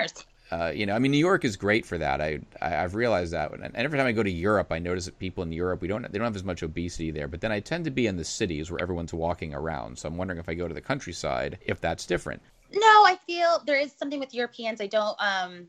Uh, 0.50 0.73
you 0.75 0.85
know, 0.85 0.95
I 0.95 0.99
mean, 0.99 1.12
New 1.12 1.19
York 1.19 1.45
is 1.45 1.57
great 1.57 1.87
for 1.87 1.97
that. 1.99 2.21
I, 2.21 2.40
I 2.61 2.71
have 2.71 2.97
realized 2.97 3.33
that, 3.33 3.52
and 3.52 3.75
every 3.76 3.99
time 3.99 4.07
I 4.07 4.12
go 4.12 4.23
to 4.23 4.30
Europe, 4.30 4.73
I 4.73 4.80
notice 4.80 5.04
that 5.04 5.19
people 5.19 5.45
in 5.45 5.52
Europe 5.52 5.80
we 5.80 5.88
don't 5.88 6.02
they 6.11 6.19
don't 6.19 6.25
have 6.25 6.37
as 6.37 6.45
much 6.45 6.62
obesity 6.62 7.11
there. 7.11 7.28
But 7.28 7.40
then 7.40 7.52
I 7.52 7.61
tend 7.61 7.85
to 7.85 7.90
be 7.90 8.07
in 8.09 8.16
the 8.16 8.25
cities 8.25 8.71
where 8.71 8.83
everyone's 8.83 9.12
walking 9.12 9.54
around. 9.54 9.99
So 9.99 10.09
I'm 10.09 10.16
wondering 10.16 10.40
if 10.40 10.49
I 10.49 10.54
go 10.54 10.66
to 10.66 10.75
the 10.75 10.80
countryside, 10.80 11.59
if 11.66 11.80
that's 11.80 12.04
different. 12.04 12.42
No, 12.73 12.80
I 12.80 13.19
feel 13.26 13.62
there 13.66 13.78
is 13.78 13.92
something 13.92 14.21
with 14.21 14.35
Europeans. 14.35 14.80
I 14.80 14.87
don't. 14.87 15.16
um 15.21 15.69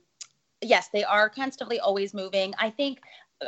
Yes, 0.64 0.90
they 0.94 1.04
are 1.04 1.28
constantly 1.28 1.80
always 1.80 2.14
moving. 2.14 2.54
I 2.60 2.70
think 2.70 3.02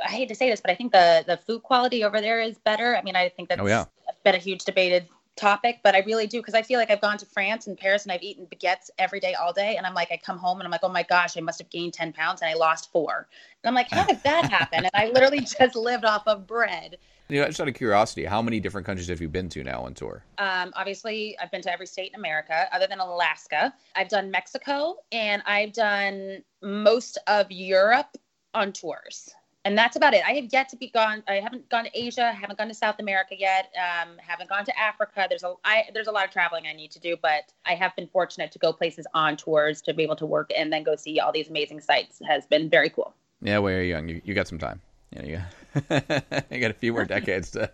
I 0.03 0.09
hate 0.09 0.29
to 0.29 0.35
say 0.35 0.49
this, 0.49 0.61
but 0.61 0.71
I 0.71 0.75
think 0.75 0.91
the 0.91 1.23
the 1.25 1.37
food 1.37 1.63
quality 1.63 2.03
over 2.03 2.21
there 2.21 2.41
is 2.41 2.57
better. 2.59 2.95
I 2.95 3.01
mean, 3.01 3.15
I 3.15 3.29
think 3.29 3.49
that's 3.49 3.61
oh, 3.61 3.67
yeah. 3.67 3.85
been 4.23 4.35
a 4.35 4.39
huge 4.39 4.65
debated 4.65 5.07
topic, 5.35 5.79
but 5.83 5.95
I 5.95 5.99
really 5.99 6.27
do 6.27 6.39
because 6.39 6.53
I 6.53 6.61
feel 6.61 6.79
like 6.79 6.91
I've 6.91 7.01
gone 7.01 7.17
to 7.17 7.25
France 7.25 7.67
and 7.67 7.77
Paris 7.77 8.03
and 8.03 8.11
I've 8.11 8.23
eaten 8.23 8.45
baguettes 8.47 8.89
every 8.97 9.19
day, 9.19 9.33
all 9.33 9.53
day, 9.53 9.77
and 9.77 9.85
I'm 9.85 9.93
like, 9.93 10.11
I 10.11 10.17
come 10.17 10.37
home 10.37 10.59
and 10.59 10.65
I'm 10.65 10.71
like, 10.71 10.81
oh 10.83 10.89
my 10.89 11.03
gosh, 11.03 11.37
I 11.37 11.41
must 11.41 11.59
have 11.59 11.69
gained 11.69 11.93
ten 11.93 12.13
pounds 12.13 12.41
and 12.41 12.49
I 12.49 12.53
lost 12.53 12.91
four, 12.91 13.27
and 13.63 13.67
I'm 13.67 13.75
like, 13.75 13.89
how 13.89 14.05
did 14.05 14.21
that 14.23 14.49
happen? 14.49 14.85
and 14.85 14.91
I 14.93 15.09
literally 15.09 15.39
just 15.59 15.75
lived 15.75 16.05
off 16.05 16.23
of 16.27 16.47
bread. 16.47 16.97
You 17.29 17.41
know, 17.41 17.47
just 17.47 17.61
out 17.61 17.67
of 17.67 17.73
curiosity, 17.73 18.25
how 18.25 18.41
many 18.41 18.59
different 18.59 18.85
countries 18.85 19.07
have 19.07 19.21
you 19.21 19.29
been 19.29 19.49
to 19.49 19.63
now 19.63 19.85
on 19.85 19.93
tour? 19.93 20.23
Um, 20.37 20.71
obviously, 20.75 21.37
I've 21.39 21.51
been 21.51 21.61
to 21.61 21.71
every 21.71 21.87
state 21.87 22.11
in 22.13 22.19
America 22.19 22.67
other 22.71 22.85
than 22.85 22.99
Alaska. 22.99 23.73
I've 23.95 24.09
done 24.09 24.29
Mexico 24.29 24.97
and 25.11 25.41
I've 25.45 25.73
done 25.73 26.43
most 26.61 27.17
of 27.27 27.49
Europe 27.49 28.17
on 28.53 28.73
tours 28.73 29.33
and 29.65 29.77
that's 29.77 29.95
about 29.95 30.13
it. 30.13 30.23
I 30.25 30.33
have 30.33 30.51
yet 30.51 30.69
to 30.69 30.75
be 30.75 30.89
gone. 30.89 31.23
I 31.27 31.35
haven't 31.35 31.69
gone 31.69 31.85
to 31.85 31.91
Asia. 31.93 32.25
I 32.25 32.31
haven't 32.31 32.57
gone 32.57 32.67
to 32.67 32.73
South 32.73 32.99
America 32.99 33.35
yet. 33.37 33.73
Um, 33.77 34.17
haven't 34.17 34.49
gone 34.49 34.65
to 34.65 34.79
Africa. 34.79 35.25
There's 35.29 35.43
a 35.43 35.53
I, 35.63 35.85
there's 35.93 36.07
a 36.07 36.11
lot 36.11 36.25
of 36.25 36.31
traveling 36.31 36.65
I 36.67 36.73
need 36.73 36.91
to 36.91 36.99
do, 36.99 37.15
but 37.21 37.53
I 37.65 37.75
have 37.75 37.95
been 37.95 38.07
fortunate 38.07 38.51
to 38.51 38.59
go 38.59 38.73
places 38.73 39.07
on 39.13 39.37
tours 39.37 39.81
to 39.83 39.93
be 39.93 40.03
able 40.03 40.17
to 40.17 40.25
work 40.25 40.51
and 40.55 40.71
then 40.71 40.83
go 40.83 40.95
see 40.95 41.19
all 41.19 41.31
these 41.31 41.49
amazing 41.49 41.79
sites. 41.79 42.19
Has 42.27 42.45
been 42.45 42.69
very 42.69 42.89
cool. 42.89 43.13
Yeah, 43.41 43.59
well, 43.59 43.73
you're 43.73 43.83
young. 43.83 44.09
You, 44.09 44.21
you 44.23 44.33
got 44.33 44.47
some 44.47 44.59
time. 44.59 44.81
Yeah, 45.15 45.23
you 45.23 45.41
got, 45.89 46.45
you 46.51 46.59
got 46.59 46.71
a 46.71 46.75
few 46.75 46.93
more 46.93 47.05
decades 47.05 47.51
to. 47.51 47.69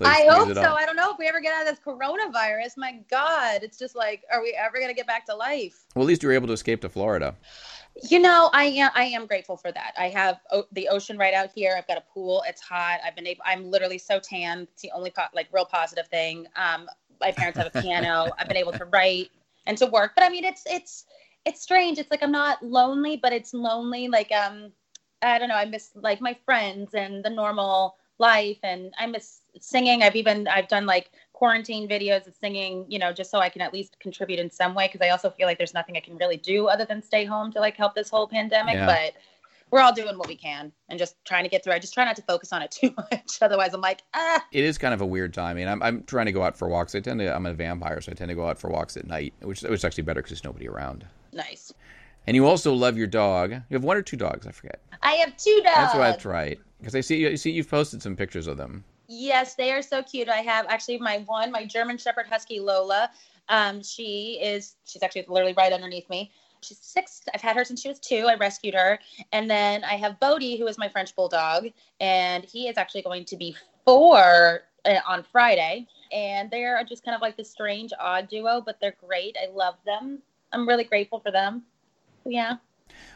I 0.00 0.26
hope 0.28 0.54
so. 0.54 0.74
I 0.74 0.86
don't 0.86 0.96
know 0.96 1.10
if 1.12 1.18
we 1.18 1.26
ever 1.26 1.40
get 1.40 1.52
out 1.54 1.66
of 1.66 1.68
this 1.68 1.84
coronavirus. 1.84 2.76
My 2.76 3.00
God, 3.10 3.62
it's 3.62 3.78
just 3.78 3.96
like, 3.96 4.22
are 4.32 4.40
we 4.42 4.56
ever 4.58 4.76
going 4.76 4.88
to 4.88 4.94
get 4.94 5.06
back 5.06 5.26
to 5.26 5.34
life? 5.34 5.84
Well, 5.94 6.04
at 6.04 6.06
least 6.06 6.22
you 6.22 6.28
were 6.28 6.34
able 6.34 6.46
to 6.48 6.52
escape 6.52 6.80
to 6.82 6.88
Florida. 6.88 7.34
You 8.02 8.20
know, 8.20 8.50
I 8.52 8.64
am 8.64 8.90
I 8.94 9.04
am 9.04 9.26
grateful 9.26 9.56
for 9.56 9.72
that. 9.72 9.94
I 9.98 10.10
have 10.10 10.38
o- 10.52 10.66
the 10.72 10.88
ocean 10.88 11.16
right 11.16 11.32
out 11.32 11.50
here. 11.54 11.74
I've 11.76 11.88
got 11.88 11.96
a 11.96 12.02
pool. 12.12 12.44
It's 12.46 12.60
hot. 12.60 13.00
I've 13.04 13.16
been 13.16 13.26
able. 13.26 13.40
I'm 13.46 13.70
literally 13.70 13.98
so 13.98 14.20
tan. 14.20 14.68
It's 14.72 14.82
the 14.82 14.92
only 14.94 15.10
po- 15.10 15.22
like 15.34 15.48
real 15.50 15.64
positive 15.64 16.06
thing. 16.08 16.46
Um, 16.56 16.88
my 17.20 17.32
parents 17.32 17.58
have 17.58 17.70
a 17.74 17.82
piano. 17.82 18.30
I've 18.38 18.48
been 18.48 18.58
able 18.58 18.72
to 18.72 18.84
write 18.84 19.30
and 19.66 19.78
to 19.78 19.86
work. 19.86 20.12
But 20.14 20.24
I 20.24 20.28
mean, 20.28 20.44
it's 20.44 20.62
it's 20.66 21.06
it's 21.46 21.62
strange. 21.62 21.98
It's 21.98 22.10
like 22.10 22.22
I'm 22.22 22.32
not 22.32 22.62
lonely, 22.62 23.16
but 23.16 23.32
it's 23.32 23.54
lonely. 23.54 24.08
Like 24.08 24.30
um, 24.30 24.72
I 25.22 25.38
don't 25.38 25.48
know. 25.48 25.54
I 25.54 25.64
miss 25.64 25.90
like 25.94 26.20
my 26.20 26.36
friends 26.44 26.94
and 26.94 27.24
the 27.24 27.30
normal 27.30 27.96
life, 28.18 28.58
and 28.62 28.92
I 28.98 29.06
miss 29.06 29.40
singing. 29.60 30.02
I've 30.02 30.16
even 30.16 30.48
I've 30.48 30.68
done 30.68 30.86
like 30.86 31.10
quarantine 31.32 31.88
videos 31.88 32.26
of 32.26 32.34
singing, 32.34 32.86
you 32.88 32.98
know, 32.98 33.12
just 33.12 33.30
so 33.30 33.38
I 33.38 33.48
can 33.48 33.60
at 33.60 33.72
least 33.72 33.98
contribute 34.00 34.38
in 34.38 34.50
some 34.50 34.74
way. 34.74 34.88
Cause 34.88 35.02
I 35.02 35.10
also 35.10 35.28
feel 35.28 35.46
like 35.46 35.58
there's 35.58 35.74
nothing 35.74 35.96
I 35.96 36.00
can 36.00 36.16
really 36.16 36.38
do 36.38 36.66
other 36.66 36.86
than 36.86 37.02
stay 37.02 37.26
home 37.26 37.52
to 37.52 37.60
like 37.60 37.76
help 37.76 37.94
this 37.94 38.08
whole 38.08 38.26
pandemic. 38.26 38.74
Yeah. 38.74 38.86
But 38.86 39.14
we're 39.70 39.80
all 39.80 39.92
doing 39.92 40.16
what 40.16 40.28
we 40.28 40.36
can 40.36 40.72
and 40.88 40.98
just 40.98 41.16
trying 41.24 41.44
to 41.44 41.50
get 41.50 41.64
through. 41.64 41.72
I 41.72 41.78
just 41.78 41.92
try 41.92 42.04
not 42.04 42.16
to 42.16 42.22
focus 42.22 42.52
on 42.52 42.62
it 42.62 42.70
too 42.80 42.94
much. 42.96 43.38
Otherwise, 43.42 43.74
I'm 43.74 43.80
like, 43.80 44.02
ah. 44.14 44.44
It 44.52 44.64
is 44.64 44.78
kind 44.78 44.94
of 44.94 45.00
a 45.00 45.06
weird 45.06 45.34
time. 45.34 45.50
I 45.50 45.54
mean, 45.54 45.68
I'm, 45.68 45.82
I'm 45.82 46.04
trying 46.04 46.26
to 46.26 46.32
go 46.32 46.42
out 46.42 46.56
for 46.56 46.68
walks. 46.68 46.94
I 46.94 47.00
tend 47.00 47.20
to, 47.20 47.34
I'm 47.34 47.46
a 47.46 47.54
vampire, 47.54 48.00
so 48.00 48.12
I 48.12 48.14
tend 48.14 48.28
to 48.28 48.34
go 48.34 48.48
out 48.48 48.58
for 48.58 48.70
walks 48.70 48.96
at 48.96 49.06
night, 49.06 49.34
which, 49.42 49.62
which 49.62 49.72
is 49.72 49.84
actually 49.84 50.04
better 50.04 50.20
because 50.20 50.30
there's 50.30 50.44
nobody 50.44 50.68
around. 50.68 51.04
Nice. 51.32 51.72
And 52.26 52.34
you 52.34 52.46
also 52.46 52.72
love 52.74 52.96
your 52.96 53.06
dog. 53.06 53.52
You 53.52 53.74
have 53.74 53.84
one 53.84 53.96
or 53.96 54.02
two 54.02 54.16
dogs, 54.16 54.46
I 54.46 54.50
forget. 54.50 54.80
I 55.02 55.12
have 55.12 55.36
two 55.36 55.60
dogs. 55.62 55.76
That's, 55.76 55.94
that's 55.94 56.24
right. 56.24 56.58
Because 56.78 56.94
I 56.94 57.00
see 57.00 57.16
you 57.16 57.36
see 57.36 57.50
you've 57.50 57.70
posted 57.70 58.02
some 58.02 58.16
pictures 58.16 58.46
of 58.46 58.56
them. 58.56 58.84
Yes, 59.08 59.54
they 59.54 59.72
are 59.72 59.82
so 59.82 60.02
cute. 60.02 60.28
I 60.28 60.38
have 60.38 60.66
actually 60.68 60.98
my 60.98 61.18
one, 61.26 61.52
my 61.52 61.64
German 61.64 61.96
Shepherd 61.96 62.26
Husky 62.26 62.58
Lola. 62.58 63.10
Um, 63.48 63.82
she 63.82 64.40
is 64.42 64.74
she's 64.84 65.02
actually 65.02 65.24
literally 65.28 65.54
right 65.56 65.72
underneath 65.72 66.10
me. 66.10 66.32
She's 66.62 66.78
six. 66.78 67.22
I've 67.32 67.40
had 67.40 67.54
her 67.54 67.64
since 67.64 67.80
she 67.80 67.88
was 67.88 68.00
two. 68.00 68.26
I 68.28 68.34
rescued 68.34 68.74
her, 68.74 68.98
and 69.32 69.48
then 69.48 69.84
I 69.84 69.94
have 69.94 70.18
Bodie, 70.18 70.58
who 70.58 70.66
is 70.66 70.78
my 70.78 70.88
French 70.88 71.14
bulldog, 71.14 71.68
and 72.00 72.44
he 72.44 72.66
is 72.68 72.76
actually 72.76 73.02
going 73.02 73.24
to 73.26 73.36
be 73.36 73.54
four 73.84 74.62
uh, 74.84 74.98
on 75.06 75.22
Friday. 75.22 75.86
And 76.12 76.50
they're 76.50 76.82
just 76.84 77.04
kind 77.04 77.14
of 77.14 77.20
like 77.20 77.36
this 77.36 77.50
strange, 77.50 77.92
odd 78.00 78.28
duo, 78.28 78.60
but 78.60 78.78
they're 78.80 78.96
great. 79.04 79.36
I 79.40 79.52
love 79.52 79.74
them. 79.84 80.20
I'm 80.52 80.66
really 80.66 80.84
grateful 80.84 81.20
for 81.20 81.30
them. 81.30 81.62
Yeah 82.26 82.56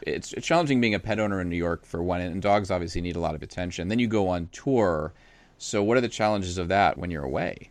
it's 0.03 0.33
challenging 0.41 0.81
being 0.81 0.95
a 0.95 0.99
pet 0.99 1.19
owner 1.19 1.41
in 1.41 1.49
New 1.49 1.55
York 1.55 1.85
for 1.85 2.01
one, 2.01 2.21
and 2.21 2.41
dogs 2.41 2.71
obviously 2.71 3.01
need 3.01 3.15
a 3.15 3.19
lot 3.19 3.35
of 3.35 3.43
attention. 3.43 3.87
Then 3.87 3.99
you 3.99 4.07
go 4.07 4.27
on 4.27 4.49
tour, 4.51 5.13
so, 5.61 5.83
what 5.83 5.95
are 5.95 6.01
the 6.01 6.09
challenges 6.09 6.57
of 6.57 6.69
that 6.69 6.97
when 6.97 7.11
you're 7.11 7.23
away? 7.23 7.69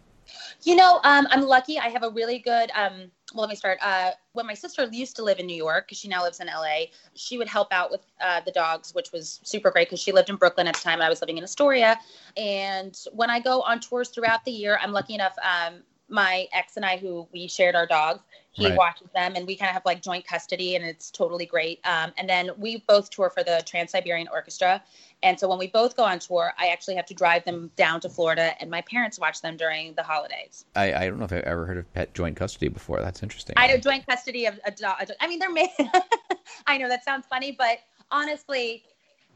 You 0.62 0.76
know, 0.76 1.00
um, 1.02 1.26
I'm 1.30 1.42
lucky. 1.42 1.76
I 1.76 1.88
have 1.88 2.04
a 2.04 2.10
really 2.10 2.38
good. 2.38 2.70
Um, 2.72 3.10
well, 3.34 3.42
let 3.42 3.48
me 3.48 3.56
start. 3.56 3.78
Uh, 3.82 4.12
when 4.32 4.46
my 4.46 4.54
sister 4.54 4.88
used 4.92 5.16
to 5.16 5.24
live 5.24 5.40
in 5.40 5.46
New 5.46 5.56
York, 5.56 5.88
because 5.88 5.98
she 5.98 6.06
now 6.06 6.22
lives 6.22 6.38
in 6.38 6.46
LA, 6.46 6.84
she 7.14 7.36
would 7.36 7.48
help 7.48 7.72
out 7.72 7.90
with 7.90 8.02
uh, 8.20 8.42
the 8.42 8.52
dogs, 8.52 8.94
which 8.94 9.10
was 9.10 9.40
super 9.42 9.72
great 9.72 9.88
because 9.88 10.00
she 10.00 10.12
lived 10.12 10.30
in 10.30 10.36
Brooklyn 10.36 10.68
at 10.68 10.76
the 10.76 10.80
time. 10.80 11.02
I 11.02 11.08
was 11.08 11.20
living 11.20 11.36
in 11.36 11.42
Astoria. 11.42 11.98
And 12.36 12.96
when 13.10 13.28
I 13.28 13.40
go 13.40 13.62
on 13.62 13.80
tours 13.80 14.10
throughout 14.10 14.44
the 14.44 14.52
year, 14.52 14.78
I'm 14.80 14.92
lucky 14.92 15.16
enough. 15.16 15.34
Um, 15.42 15.82
my 16.10 16.48
ex 16.52 16.76
and 16.76 16.84
I, 16.84 16.96
who 16.96 17.26
we 17.32 17.46
shared 17.46 17.74
our 17.74 17.86
dogs, 17.86 18.20
he 18.52 18.66
right. 18.66 18.76
watches 18.76 19.08
them, 19.14 19.34
and 19.36 19.46
we 19.46 19.56
kind 19.56 19.68
of 19.68 19.74
have 19.74 19.84
like 19.84 20.02
joint 20.02 20.26
custody, 20.26 20.74
and 20.74 20.84
it's 20.84 21.10
totally 21.10 21.46
great. 21.46 21.80
Um, 21.84 22.12
and 22.18 22.28
then 22.28 22.50
we 22.58 22.78
both 22.88 23.10
tour 23.10 23.30
for 23.30 23.44
the 23.44 23.62
Trans 23.64 23.92
Siberian 23.92 24.28
Orchestra, 24.32 24.82
and 25.22 25.38
so 25.38 25.48
when 25.48 25.58
we 25.58 25.68
both 25.68 25.96
go 25.96 26.04
on 26.04 26.18
tour, 26.18 26.52
I 26.58 26.68
actually 26.68 26.96
have 26.96 27.06
to 27.06 27.14
drive 27.14 27.44
them 27.44 27.70
down 27.76 28.00
to 28.00 28.08
Florida, 28.08 28.54
and 28.60 28.70
my 28.70 28.82
parents 28.82 29.18
watch 29.18 29.40
them 29.40 29.56
during 29.56 29.94
the 29.94 30.02
holidays. 30.02 30.64
I, 30.74 30.94
I 30.94 31.08
don't 31.08 31.18
know 31.18 31.24
if 31.26 31.32
I've 31.32 31.44
ever 31.44 31.66
heard 31.66 31.78
of 31.78 31.92
pet 31.92 32.12
joint 32.14 32.36
custody 32.36 32.68
before. 32.68 33.00
That's 33.00 33.22
interesting. 33.22 33.54
I 33.56 33.68
know 33.68 33.76
joint 33.76 34.06
custody 34.06 34.46
of 34.46 34.58
a 34.64 34.70
dog. 34.70 34.96
I 35.20 35.28
mean, 35.28 35.38
they're 35.38 35.52
made. 35.52 35.70
I 36.66 36.78
know 36.78 36.88
that 36.88 37.04
sounds 37.04 37.26
funny, 37.26 37.52
but 37.52 37.78
honestly, 38.10 38.84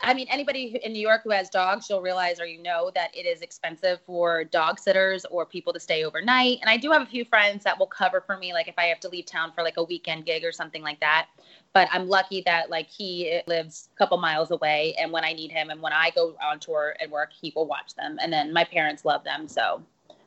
I 0.04 0.14
mean, 0.14 0.26
anybody 0.28 0.78
in 0.82 0.92
New 0.92 1.00
York 1.00 1.22
who 1.24 1.30
has 1.30 1.48
dogs, 1.48 1.88
you'll 1.88 2.02
realize 2.02 2.40
or 2.40 2.46
you 2.46 2.62
know 2.62 2.90
that 2.94 3.16
it 3.16 3.26
is 3.26 3.40
expensive 3.40 4.00
for 4.06 4.44
dog 4.44 4.78
sitters 4.78 5.24
or 5.30 5.46
people 5.46 5.72
to 5.72 5.80
stay 5.80 6.04
overnight. 6.04 6.58
And 6.60 6.68
I 6.68 6.76
do 6.76 6.90
have 6.90 7.02
a 7.02 7.06
few 7.06 7.24
friends 7.24 7.64
that 7.64 7.78
will 7.78 7.86
cover 7.86 8.20
for 8.20 8.36
me, 8.36 8.52
like 8.52 8.68
if 8.68 8.74
I 8.78 8.84
have 8.84 9.00
to 9.00 9.08
leave 9.08 9.26
town 9.26 9.52
for 9.54 9.62
like 9.62 9.76
a 9.76 9.82
weekend 9.82 10.26
gig 10.26 10.44
or 10.44 10.52
something 10.52 10.82
like 10.82 11.00
that. 11.00 11.28
But 11.72 11.88
I'm 11.92 12.08
lucky 12.08 12.42
that 12.46 12.70
like 12.70 12.88
he 12.88 13.40
lives 13.46 13.88
a 13.94 13.98
couple 13.98 14.18
miles 14.18 14.50
away, 14.50 14.94
and 14.98 15.10
when 15.10 15.24
I 15.24 15.32
need 15.32 15.50
him 15.50 15.70
and 15.70 15.80
when 15.82 15.92
I 15.92 16.10
go 16.10 16.36
on 16.42 16.60
tour 16.60 16.94
and 17.00 17.10
work, 17.10 17.30
he 17.32 17.52
will 17.56 17.66
watch 17.66 17.94
them. 17.94 18.18
And 18.20 18.32
then 18.32 18.52
my 18.52 18.64
parents 18.64 19.04
love 19.04 19.24
them, 19.24 19.48
so 19.48 19.82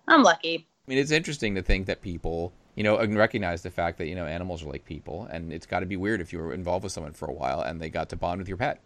I'm 0.07 0.23
lucky. 0.23 0.67
I 0.87 0.91
mean, 0.91 0.97
it's 0.97 1.11
interesting 1.11 1.55
to 1.55 1.61
think 1.61 1.87
that 1.87 2.01
people, 2.01 2.53
you 2.75 2.83
know, 2.83 2.97
recognize 3.05 3.61
the 3.61 3.71
fact 3.71 3.97
that 3.99 4.07
you 4.07 4.15
know 4.15 4.25
animals 4.25 4.63
are 4.63 4.69
like 4.69 4.85
people, 4.85 5.27
and 5.31 5.53
it's 5.53 5.65
got 5.65 5.81
to 5.81 5.85
be 5.85 5.97
weird 5.97 6.19
if 6.19 6.33
you 6.33 6.39
were 6.39 6.53
involved 6.53 6.83
with 6.83 6.93
someone 6.93 7.13
for 7.13 7.29
a 7.29 7.33
while 7.33 7.61
and 7.61 7.81
they 7.81 7.89
got 7.89 8.09
to 8.09 8.15
bond 8.15 8.39
with 8.39 8.47
your 8.47 8.57
pet. 8.57 8.81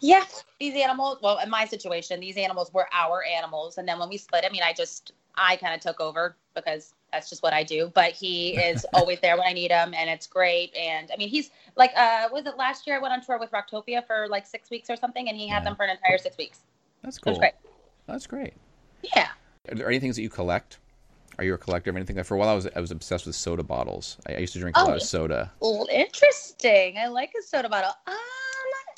Yeah, 0.00 0.24
these 0.58 0.74
animals. 0.74 1.18
Well, 1.22 1.38
in 1.38 1.50
my 1.50 1.64
situation, 1.64 2.20
these 2.20 2.36
animals 2.36 2.72
were 2.72 2.86
our 2.92 3.24
animals, 3.24 3.78
and 3.78 3.88
then 3.88 3.98
when 3.98 4.08
we 4.08 4.16
split, 4.16 4.44
I 4.46 4.50
mean, 4.50 4.62
I 4.62 4.72
just 4.72 5.12
I 5.34 5.56
kind 5.56 5.74
of 5.74 5.80
took 5.80 6.00
over 6.00 6.36
because 6.54 6.94
that's 7.12 7.28
just 7.28 7.42
what 7.42 7.52
I 7.52 7.62
do. 7.62 7.90
But 7.94 8.12
he 8.12 8.56
is 8.56 8.86
always 8.92 9.20
there 9.20 9.36
when 9.36 9.46
I 9.46 9.52
need 9.52 9.70
him, 9.70 9.94
and 9.94 10.08
it's 10.08 10.26
great. 10.26 10.74
And 10.76 11.10
I 11.12 11.16
mean, 11.16 11.28
he's 11.28 11.50
like, 11.76 11.92
uh, 11.96 12.28
was 12.32 12.46
it 12.46 12.56
last 12.56 12.86
year? 12.86 12.96
I 12.96 13.00
went 13.00 13.12
on 13.12 13.22
tour 13.24 13.38
with 13.38 13.50
Rocktopia 13.50 14.06
for 14.06 14.28
like 14.28 14.46
six 14.46 14.70
weeks 14.70 14.90
or 14.90 14.96
something, 14.96 15.28
and 15.28 15.36
he 15.36 15.48
had 15.48 15.60
yeah. 15.60 15.64
them 15.64 15.76
for 15.76 15.84
an 15.84 15.90
entire 15.90 16.18
six 16.18 16.36
weeks. 16.36 16.60
That's 17.02 17.18
cool. 17.18 17.34
So 17.34 17.40
great. 17.40 17.54
That's 18.06 18.26
great. 18.26 18.54
Yeah. 19.14 19.28
Are 19.70 19.74
there 19.74 19.88
any 19.88 20.00
things 20.00 20.16
that 20.16 20.22
you 20.22 20.30
collect? 20.30 20.78
Are 21.38 21.44
you 21.44 21.54
a 21.54 21.58
collector 21.58 21.90
of 21.90 21.96
anything? 21.96 22.22
For 22.22 22.34
a 22.34 22.38
while, 22.38 22.48
I 22.48 22.54
was 22.54 22.68
I 22.76 22.80
was 22.80 22.90
obsessed 22.90 23.24
with 23.24 23.34
soda 23.34 23.62
bottles. 23.62 24.18
I, 24.26 24.34
I 24.34 24.38
used 24.38 24.52
to 24.54 24.58
drink 24.58 24.76
a 24.76 24.80
oh, 24.80 24.84
lot 24.84 24.96
of 24.96 25.02
soda. 25.02 25.50
Oh, 25.62 25.86
interesting. 25.90 26.98
I 26.98 27.06
like 27.06 27.32
a 27.38 27.42
soda 27.42 27.68
bottle. 27.68 27.92
Um, 28.06 28.14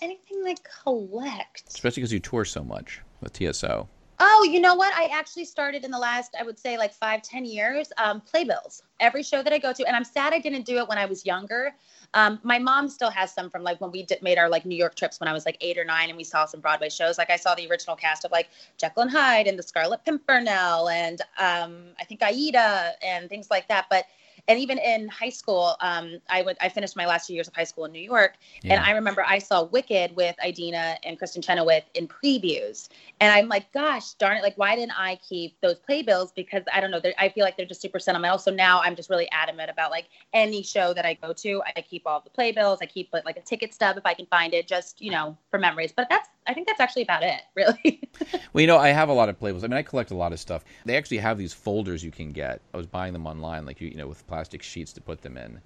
anything 0.02 0.42
I 0.46 0.54
collect. 0.82 1.64
Especially 1.68 2.00
because 2.00 2.12
you 2.12 2.20
tour 2.20 2.44
so 2.44 2.62
much 2.62 3.00
with 3.20 3.32
TSO. 3.32 3.88
Oh, 4.24 4.48
you 4.48 4.60
know 4.60 4.74
what? 4.74 4.94
I 4.94 5.06
actually 5.06 5.44
started 5.44 5.84
in 5.84 5.90
the 5.90 5.98
last, 5.98 6.36
I 6.38 6.44
would 6.44 6.58
say, 6.58 6.78
like 6.78 6.92
five, 6.92 7.22
ten 7.22 7.44
years. 7.44 7.90
Um, 7.98 8.20
playbills. 8.20 8.82
Every 9.00 9.22
show 9.22 9.42
that 9.42 9.52
I 9.52 9.58
go 9.58 9.72
to, 9.72 9.84
and 9.84 9.96
I'm 9.96 10.04
sad 10.04 10.32
I 10.32 10.38
didn't 10.38 10.64
do 10.64 10.78
it 10.78 10.88
when 10.88 10.96
I 10.96 11.06
was 11.06 11.26
younger. 11.26 11.74
Um, 12.14 12.38
my 12.44 12.58
mom 12.58 12.88
still 12.88 13.10
has 13.10 13.32
some 13.32 13.50
from 13.50 13.64
like 13.64 13.80
when 13.80 13.90
we 13.90 14.04
did, 14.04 14.22
made 14.22 14.38
our 14.38 14.48
like 14.48 14.64
New 14.64 14.76
York 14.76 14.94
trips 14.94 15.18
when 15.18 15.28
I 15.28 15.32
was 15.32 15.44
like 15.44 15.56
eight 15.60 15.76
or 15.76 15.84
nine, 15.84 16.08
and 16.08 16.16
we 16.16 16.24
saw 16.24 16.44
some 16.44 16.60
Broadway 16.60 16.88
shows. 16.88 17.18
Like 17.18 17.30
I 17.30 17.36
saw 17.36 17.54
the 17.54 17.68
original 17.68 17.96
cast 17.96 18.24
of 18.24 18.30
like 18.30 18.48
Jekyll 18.78 19.02
and 19.02 19.10
Hyde 19.10 19.46
and 19.48 19.58
the 19.58 19.62
Scarlet 19.62 20.04
Pimpernel, 20.04 20.88
and 20.88 21.20
um, 21.38 21.86
I 21.98 22.04
think 22.04 22.22
Aida 22.22 22.92
and 23.02 23.28
things 23.28 23.50
like 23.50 23.66
that. 23.68 23.86
But 23.90 24.04
and 24.48 24.58
even 24.58 24.78
in 24.78 25.08
high 25.08 25.28
school, 25.28 25.76
um, 25.80 26.18
I 26.28 26.42
went. 26.42 26.58
I 26.60 26.68
finished 26.68 26.96
my 26.96 27.06
last 27.06 27.28
two 27.28 27.34
years 27.34 27.46
of 27.46 27.54
high 27.54 27.64
school 27.64 27.84
in 27.84 27.92
New 27.92 28.00
York, 28.00 28.34
yeah. 28.62 28.74
and 28.74 28.84
I 28.84 28.90
remember 28.90 29.24
I 29.24 29.38
saw 29.38 29.62
Wicked 29.62 30.16
with 30.16 30.34
Idina 30.44 30.96
and 31.04 31.18
Kristin 31.18 31.44
Chenoweth 31.44 31.84
in 31.94 32.08
previews, 32.08 32.88
and 33.20 33.32
I'm 33.32 33.48
like, 33.48 33.70
gosh 33.72 34.14
darn 34.14 34.38
it! 34.38 34.42
Like, 34.42 34.58
why 34.58 34.74
didn't 34.74 34.98
I 34.98 35.16
keep 35.16 35.60
those 35.60 35.78
playbills? 35.78 36.32
Because 36.32 36.64
I 36.72 36.80
don't 36.80 36.90
know. 36.90 37.00
I 37.18 37.28
feel 37.28 37.44
like 37.44 37.56
they're 37.56 37.66
just 37.66 37.80
super 37.80 38.00
sentimental. 38.00 38.38
So 38.38 38.50
now 38.50 38.80
I'm 38.82 38.96
just 38.96 39.10
really 39.10 39.30
adamant 39.30 39.70
about 39.70 39.92
like 39.92 40.08
any 40.32 40.62
show 40.62 40.92
that 40.92 41.06
I 41.06 41.14
go 41.14 41.32
to, 41.32 41.62
I 41.76 41.80
keep 41.80 42.02
all 42.06 42.20
the 42.20 42.30
playbills. 42.30 42.80
I 42.82 42.86
keep 42.86 43.10
like 43.12 43.36
a 43.36 43.42
ticket 43.42 43.72
stub 43.72 43.96
if 43.96 44.04
I 44.04 44.14
can 44.14 44.26
find 44.26 44.54
it, 44.54 44.66
just 44.66 45.00
you 45.00 45.12
know 45.12 45.36
for 45.50 45.58
memories. 45.58 45.92
But 45.92 46.08
that's 46.08 46.28
I 46.46 46.54
think 46.54 46.66
that's 46.66 46.80
actually 46.80 47.02
about 47.02 47.22
it, 47.22 47.40
really. 47.56 48.08
well, 48.52 48.60
you 48.60 48.66
know, 48.66 48.78
I 48.78 48.88
have 48.88 49.08
a 49.08 49.12
lot 49.12 49.28
of 49.28 49.38
playbills. 49.38 49.64
I 49.64 49.68
mean, 49.68 49.76
I 49.76 49.82
collect 49.82 50.10
a 50.10 50.16
lot 50.16 50.32
of 50.32 50.40
stuff. 50.40 50.64
They 50.84 50.96
actually 50.96 51.18
have 51.18 51.38
these 51.38 51.52
folders 51.52 52.02
you 52.02 52.10
can 52.10 52.32
get. 52.32 52.60
I 52.74 52.76
was 52.76 52.86
buying 52.86 53.12
them 53.12 53.26
online, 53.26 53.66
like 53.66 53.80
you, 53.80 53.88
you 53.88 53.96
know, 53.96 54.08
with 54.08 54.26
plastic 54.26 54.62
sheets 54.62 54.92
to 54.94 55.00
put 55.00 55.22
them 55.22 55.36
in. 55.36 55.60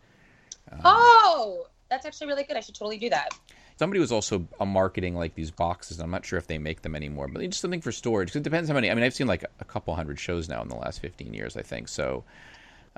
Um, 0.70 0.80
oh, 0.84 1.66
that's 1.88 2.06
actually 2.06 2.28
really 2.28 2.44
good. 2.44 2.56
I 2.56 2.60
should 2.60 2.74
totally 2.74 2.98
do 2.98 3.10
that. 3.10 3.30
Somebody 3.78 4.00
was 4.00 4.10
also 4.10 4.46
a 4.58 4.64
marketing 4.64 5.14
like 5.14 5.34
these 5.34 5.50
boxes. 5.50 6.00
I'm 6.00 6.10
not 6.10 6.24
sure 6.24 6.38
if 6.38 6.46
they 6.46 6.56
make 6.56 6.80
them 6.80 6.96
anymore, 6.96 7.28
but 7.28 7.42
just 7.42 7.60
something 7.60 7.82
for 7.82 7.92
storage. 7.92 8.34
It 8.34 8.42
depends 8.42 8.68
how 8.68 8.74
many. 8.74 8.90
I 8.90 8.94
mean, 8.94 9.04
I've 9.04 9.14
seen 9.14 9.26
like 9.26 9.44
a 9.60 9.64
couple 9.64 9.94
hundred 9.94 10.18
shows 10.18 10.48
now 10.48 10.62
in 10.62 10.68
the 10.68 10.76
last 10.76 11.00
15 11.00 11.34
years, 11.34 11.56
I 11.56 11.62
think. 11.62 11.88
So, 11.88 12.24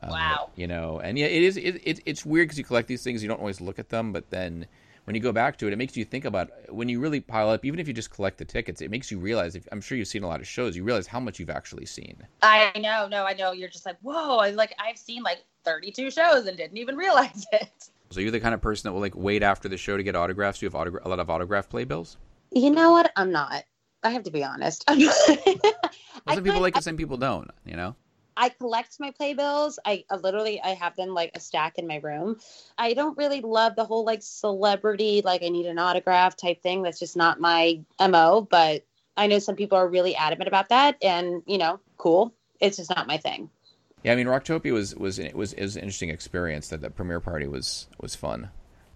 um, 0.03 0.11
wow. 0.11 0.51
You 0.55 0.69
know, 0.69 1.01
and 1.01 1.19
yeah, 1.19 1.27
it 1.27 1.43
is. 1.43 1.57
It, 1.57 1.81
it, 1.85 2.01
it's 2.07 2.25
weird 2.25 2.47
because 2.47 2.59
you 2.59 2.65
collect 2.65 2.87
these 2.87 3.03
things, 3.03 3.23
you 3.23 3.29
don't 3.29 3.41
always 3.41 3.61
look 3.61 3.81
at 3.81 3.89
them, 3.89 4.13
but 4.13 4.31
then 4.31 4.67
when 5.09 5.15
you 5.15 5.23
go 5.23 5.33
back 5.33 5.57
to 5.57 5.67
it, 5.67 5.73
it 5.73 5.77
makes 5.77 5.97
you 5.97 6.05
think 6.05 6.27
about 6.27 6.51
when 6.69 6.87
you 6.91 7.01
really 7.01 7.19
pile 7.19 7.49
up. 7.49 7.65
Even 7.65 7.81
if 7.81 7.89
you 7.89 7.95
just 7.95 8.11
collect 8.11 8.37
the 8.37 8.45
tickets, 8.45 8.83
it 8.83 8.91
makes 8.91 9.11
you 9.11 9.19
realize. 9.19 9.55
If, 9.55 9.67
I'm 9.73 9.81
sure 9.81 9.97
you've 9.97 10.07
seen 10.07 10.23
a 10.23 10.27
lot 10.27 10.39
of 10.39 10.47
shows. 10.47 10.77
You 10.77 10.85
realize 10.85 11.07
how 11.07 11.19
much 11.19 11.39
you've 11.39 11.49
actually 11.49 11.87
seen. 11.87 12.15
I 12.43 12.79
know, 12.79 13.09
no, 13.09 13.25
I 13.25 13.33
know. 13.33 13.53
You're 13.53 13.71
just 13.71 13.87
like, 13.87 13.97
whoa! 14.03 14.37
I 14.37 14.51
like 14.51 14.75
I've 14.79 14.99
seen 14.99 15.23
like 15.23 15.39
32 15.65 16.11
shows 16.11 16.47
and 16.47 16.59
didn't 16.59 16.77
even 16.77 16.95
realize 16.95 17.47
it. 17.53 17.89
So 18.11 18.21
you're 18.21 18.31
the 18.31 18.39
kind 18.39 18.53
of 18.53 18.61
person 18.61 18.87
that 18.87 18.93
will 18.93 19.01
like 19.01 19.17
wait 19.17 19.43
after 19.43 19.67
the 19.67 19.79
show 19.79 19.97
to 19.97 20.03
get 20.03 20.15
autographs. 20.15 20.61
You 20.61 20.67
have 20.67 20.75
autogra- 20.75 21.07
a 21.07 21.09
lot 21.09 21.21
of 21.21 21.31
autograph 21.31 21.71
playbills? 21.71 22.19
You 22.53 22.71
know 22.71 22.93
what? 22.93 23.11
I'm 23.17 23.33
not. 23.33 23.65
I 24.03 24.11
have 24.11 24.25
to 24.25 24.31
be 24.31 24.45
honest. 24.45 24.85
Some 24.87 24.99
people 26.45 26.61
like 26.61 26.77
it, 26.77 26.83
some 26.83 26.99
people 26.99 27.17
don't. 27.17 27.51
You 27.65 27.77
know. 27.77 27.97
I 28.39 28.51
collect 28.51 29.01
my 29.01 29.11
playbills. 29.11 29.81
I, 29.85 30.05
I 30.09 30.17
literally 30.17 30.63
I 30.63 30.69
have 30.69 30.95
them 30.95 31.09
like 31.09 31.33
a 31.35 31.41
stack 31.41 31.77
in 31.77 31.89
my 31.89 31.97
room. 31.97 32.39
I 32.79 32.95
don't 32.95 33.19
really 33.19 33.41
love 33.41 33.75
the 33.75 33.85
whole 33.85 34.05
like 34.05 34.23
celebrity 34.23 35.23
like 35.25 35.43
I 35.43 35.49
need 35.49 35.67
an 35.67 35.79
autograph 35.79 36.37
type 36.37 36.63
thing. 36.63 36.83
That's 36.83 37.01
just 37.01 37.17
not 37.17 37.41
my 37.41 37.81
mo. 38.01 38.47
But 38.49 38.85
I 39.17 39.27
know 39.27 39.41
some 39.41 39.57
people 39.57 39.77
are 39.77 39.89
really 39.89 40.15
adamant 40.15 40.47
about 40.47 40.69
that, 40.69 40.97
and 41.03 41.43
you 41.47 41.59
know, 41.59 41.81
cool. 41.97 42.33
It's 42.61 42.77
just 42.77 42.91
not 42.91 43.09
my 43.09 43.19
thing. 43.19 43.51
Yeah, 44.05 44.13
I 44.13 44.17
mean, 44.17 44.29
Rocktopia 44.29 44.73
was 44.73 44.95
was 44.95 45.19
it 45.19 45.35
was, 45.35 45.53
it 45.55 45.63
was 45.63 45.75
an 45.75 45.83
interesting 45.83 46.11
experience. 46.11 46.69
That 46.69 46.81
the 46.81 46.91
premiere 46.91 47.21
party 47.21 47.49
was 47.49 47.89
was 48.01 48.15
fun. 48.15 48.51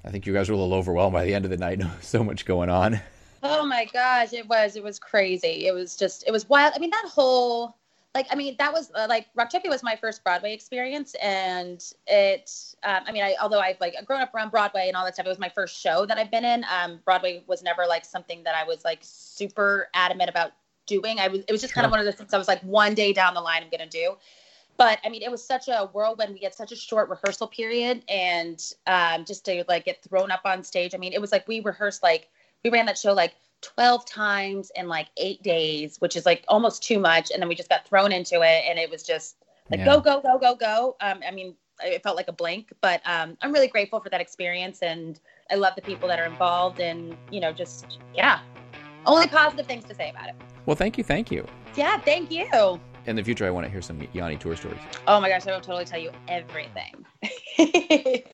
I 0.04 0.10
think 0.10 0.24
you 0.24 0.32
guys 0.32 0.48
were 0.48 0.54
a 0.54 0.58
little 0.58 0.74
overwhelmed 0.74 1.14
by 1.14 1.24
the 1.24 1.34
end 1.34 1.44
of 1.44 1.50
the 1.50 1.56
night. 1.56 1.82
so 2.00 2.22
much 2.22 2.44
going 2.44 2.70
on. 2.70 3.00
Oh 3.42 3.66
my 3.66 3.86
gosh, 3.86 4.32
it 4.32 4.46
was 4.46 4.76
it 4.76 4.84
was 4.84 5.00
crazy. 5.00 5.66
It 5.66 5.74
was 5.74 5.96
just 5.96 6.22
it 6.28 6.30
was 6.30 6.48
wild. 6.48 6.74
I 6.76 6.78
mean, 6.78 6.90
that 6.90 7.10
whole 7.12 7.76
like 8.14 8.26
I 8.30 8.34
mean 8.34 8.56
that 8.58 8.72
was 8.72 8.90
uh, 8.94 9.06
like 9.08 9.26
Rocktopia 9.38 9.68
was 9.68 9.82
my 9.82 9.96
first 9.96 10.22
Broadway 10.22 10.52
experience, 10.52 11.14
and 11.22 11.82
it 12.06 12.52
um, 12.82 13.04
I 13.06 13.12
mean 13.12 13.22
I 13.22 13.36
although 13.40 13.60
I've 13.60 13.80
like 13.80 13.94
grown 14.06 14.20
up 14.20 14.34
around 14.34 14.50
Broadway 14.50 14.88
and 14.88 14.96
all 14.96 15.04
that 15.04 15.14
stuff, 15.14 15.26
it 15.26 15.30
was 15.30 15.38
my 15.38 15.48
first 15.48 15.80
show 15.80 16.04
that 16.06 16.18
I've 16.18 16.30
been 16.30 16.44
in. 16.44 16.64
Um, 16.70 17.00
Broadway 17.04 17.42
was 17.46 17.62
never 17.62 17.86
like 17.86 18.04
something 18.04 18.42
that 18.44 18.54
I 18.54 18.64
was 18.64 18.84
like 18.84 18.98
super 19.02 19.88
adamant 19.94 20.28
about 20.28 20.52
doing. 20.86 21.18
I 21.18 21.28
was 21.28 21.40
it 21.48 21.52
was 21.52 21.62
just 21.62 21.72
kind 21.72 21.86
of 21.86 21.90
one 21.90 22.00
of 22.00 22.06
those 22.06 22.16
things 22.16 22.34
I 22.34 22.38
was 22.38 22.48
like 22.48 22.60
one 22.62 22.94
day 22.94 23.12
down 23.12 23.34
the 23.34 23.40
line 23.40 23.62
I'm 23.62 23.70
gonna 23.70 23.88
do. 23.88 24.16
But 24.76 24.98
I 25.04 25.08
mean, 25.08 25.22
it 25.22 25.30
was 25.30 25.44
such 25.44 25.68
a 25.68 25.88
whirlwind. 25.92 26.34
We 26.34 26.40
had 26.40 26.54
such 26.54 26.72
a 26.72 26.76
short 26.76 27.08
rehearsal 27.08 27.46
period, 27.46 28.02
and 28.08 28.62
um, 28.86 29.24
just 29.24 29.44
to 29.46 29.64
like 29.68 29.84
get 29.86 30.02
thrown 30.02 30.30
up 30.30 30.42
on 30.44 30.64
stage. 30.64 30.94
I 30.94 30.98
mean, 30.98 31.12
it 31.12 31.20
was 31.20 31.32
like 31.32 31.48
we 31.48 31.60
rehearsed 31.60 32.02
like 32.02 32.28
we 32.62 32.70
ran 32.70 32.86
that 32.86 32.98
show 32.98 33.12
like 33.12 33.34
12 33.62 34.04
times 34.04 34.70
in 34.76 34.88
like 34.88 35.08
eight 35.16 35.42
days, 35.42 35.96
which 36.00 36.16
is 36.16 36.26
like 36.26 36.44
almost 36.48 36.82
too 36.82 36.98
much. 36.98 37.30
And 37.30 37.40
then 37.40 37.48
we 37.48 37.54
just 37.54 37.68
got 37.68 37.86
thrown 37.86 38.12
into 38.12 38.42
it 38.42 38.64
and 38.68 38.78
it 38.78 38.90
was 38.90 39.02
just 39.02 39.36
like 39.70 39.80
yeah. 39.80 39.86
go, 39.86 40.00
go, 40.00 40.20
go, 40.20 40.38
go, 40.38 40.54
go. 40.54 40.96
Um, 41.00 41.20
I 41.26 41.30
mean, 41.30 41.54
it 41.80 42.02
felt 42.02 42.16
like 42.16 42.28
a 42.28 42.32
blink, 42.32 42.72
but 42.80 43.00
um, 43.06 43.36
I'm 43.40 43.52
really 43.52 43.68
grateful 43.68 44.00
for 44.00 44.10
that 44.10 44.20
experience 44.20 44.82
and 44.82 45.18
I 45.50 45.54
love 45.54 45.74
the 45.74 45.82
people 45.82 46.08
that 46.08 46.18
are 46.18 46.26
involved 46.26 46.80
and, 46.80 47.16
you 47.30 47.40
know, 47.40 47.52
just, 47.52 47.98
yeah, 48.14 48.40
only 49.06 49.26
positive 49.26 49.66
things 49.66 49.84
to 49.86 49.94
say 49.94 50.10
about 50.10 50.28
it. 50.28 50.34
Well, 50.66 50.76
thank 50.76 50.98
you. 50.98 51.04
Thank 51.04 51.30
you. 51.30 51.46
Yeah, 51.76 51.98
thank 51.98 52.30
you. 52.30 52.80
In 53.06 53.16
the 53.16 53.24
future, 53.24 53.46
I 53.46 53.50
want 53.50 53.66
to 53.66 53.70
hear 53.70 53.82
some 53.82 54.06
Yanni 54.12 54.36
tour 54.36 54.54
stories. 54.54 54.78
Oh 55.08 55.20
my 55.20 55.28
gosh, 55.28 55.46
I 55.46 55.52
will 55.52 55.60
totally 55.60 55.84
tell 55.84 55.98
you 55.98 56.12
everything. 56.28 57.04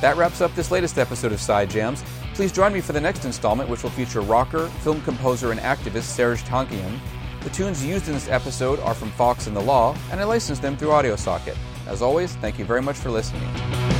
that 0.00 0.16
wraps 0.16 0.40
up 0.40 0.54
this 0.54 0.70
latest 0.70 0.98
episode 0.98 1.32
of 1.32 1.40
Side 1.40 1.70
Jams. 1.70 2.02
Please 2.34 2.52
join 2.52 2.72
me 2.72 2.80
for 2.80 2.92
the 2.92 3.00
next 3.00 3.24
installment, 3.24 3.68
which 3.68 3.82
will 3.82 3.90
feature 3.90 4.20
rocker, 4.20 4.68
film 4.82 5.00
composer, 5.02 5.50
and 5.50 5.60
activist 5.60 6.16
Serj 6.16 6.42
Tankian. 6.44 6.98
The 7.42 7.50
tunes 7.50 7.84
used 7.84 8.08
in 8.08 8.14
this 8.14 8.28
episode 8.28 8.80
are 8.80 8.94
from 8.94 9.10
Fox 9.12 9.46
and 9.46 9.56
the 9.56 9.60
Law, 9.60 9.96
and 10.10 10.20
I 10.20 10.24
licensed 10.24 10.62
them 10.62 10.76
through 10.76 10.88
AudioSocket. 10.88 11.56
As 11.86 12.02
always, 12.02 12.34
thank 12.36 12.58
you 12.58 12.64
very 12.64 12.82
much 12.82 12.96
for 12.96 13.10
listening. 13.10 13.99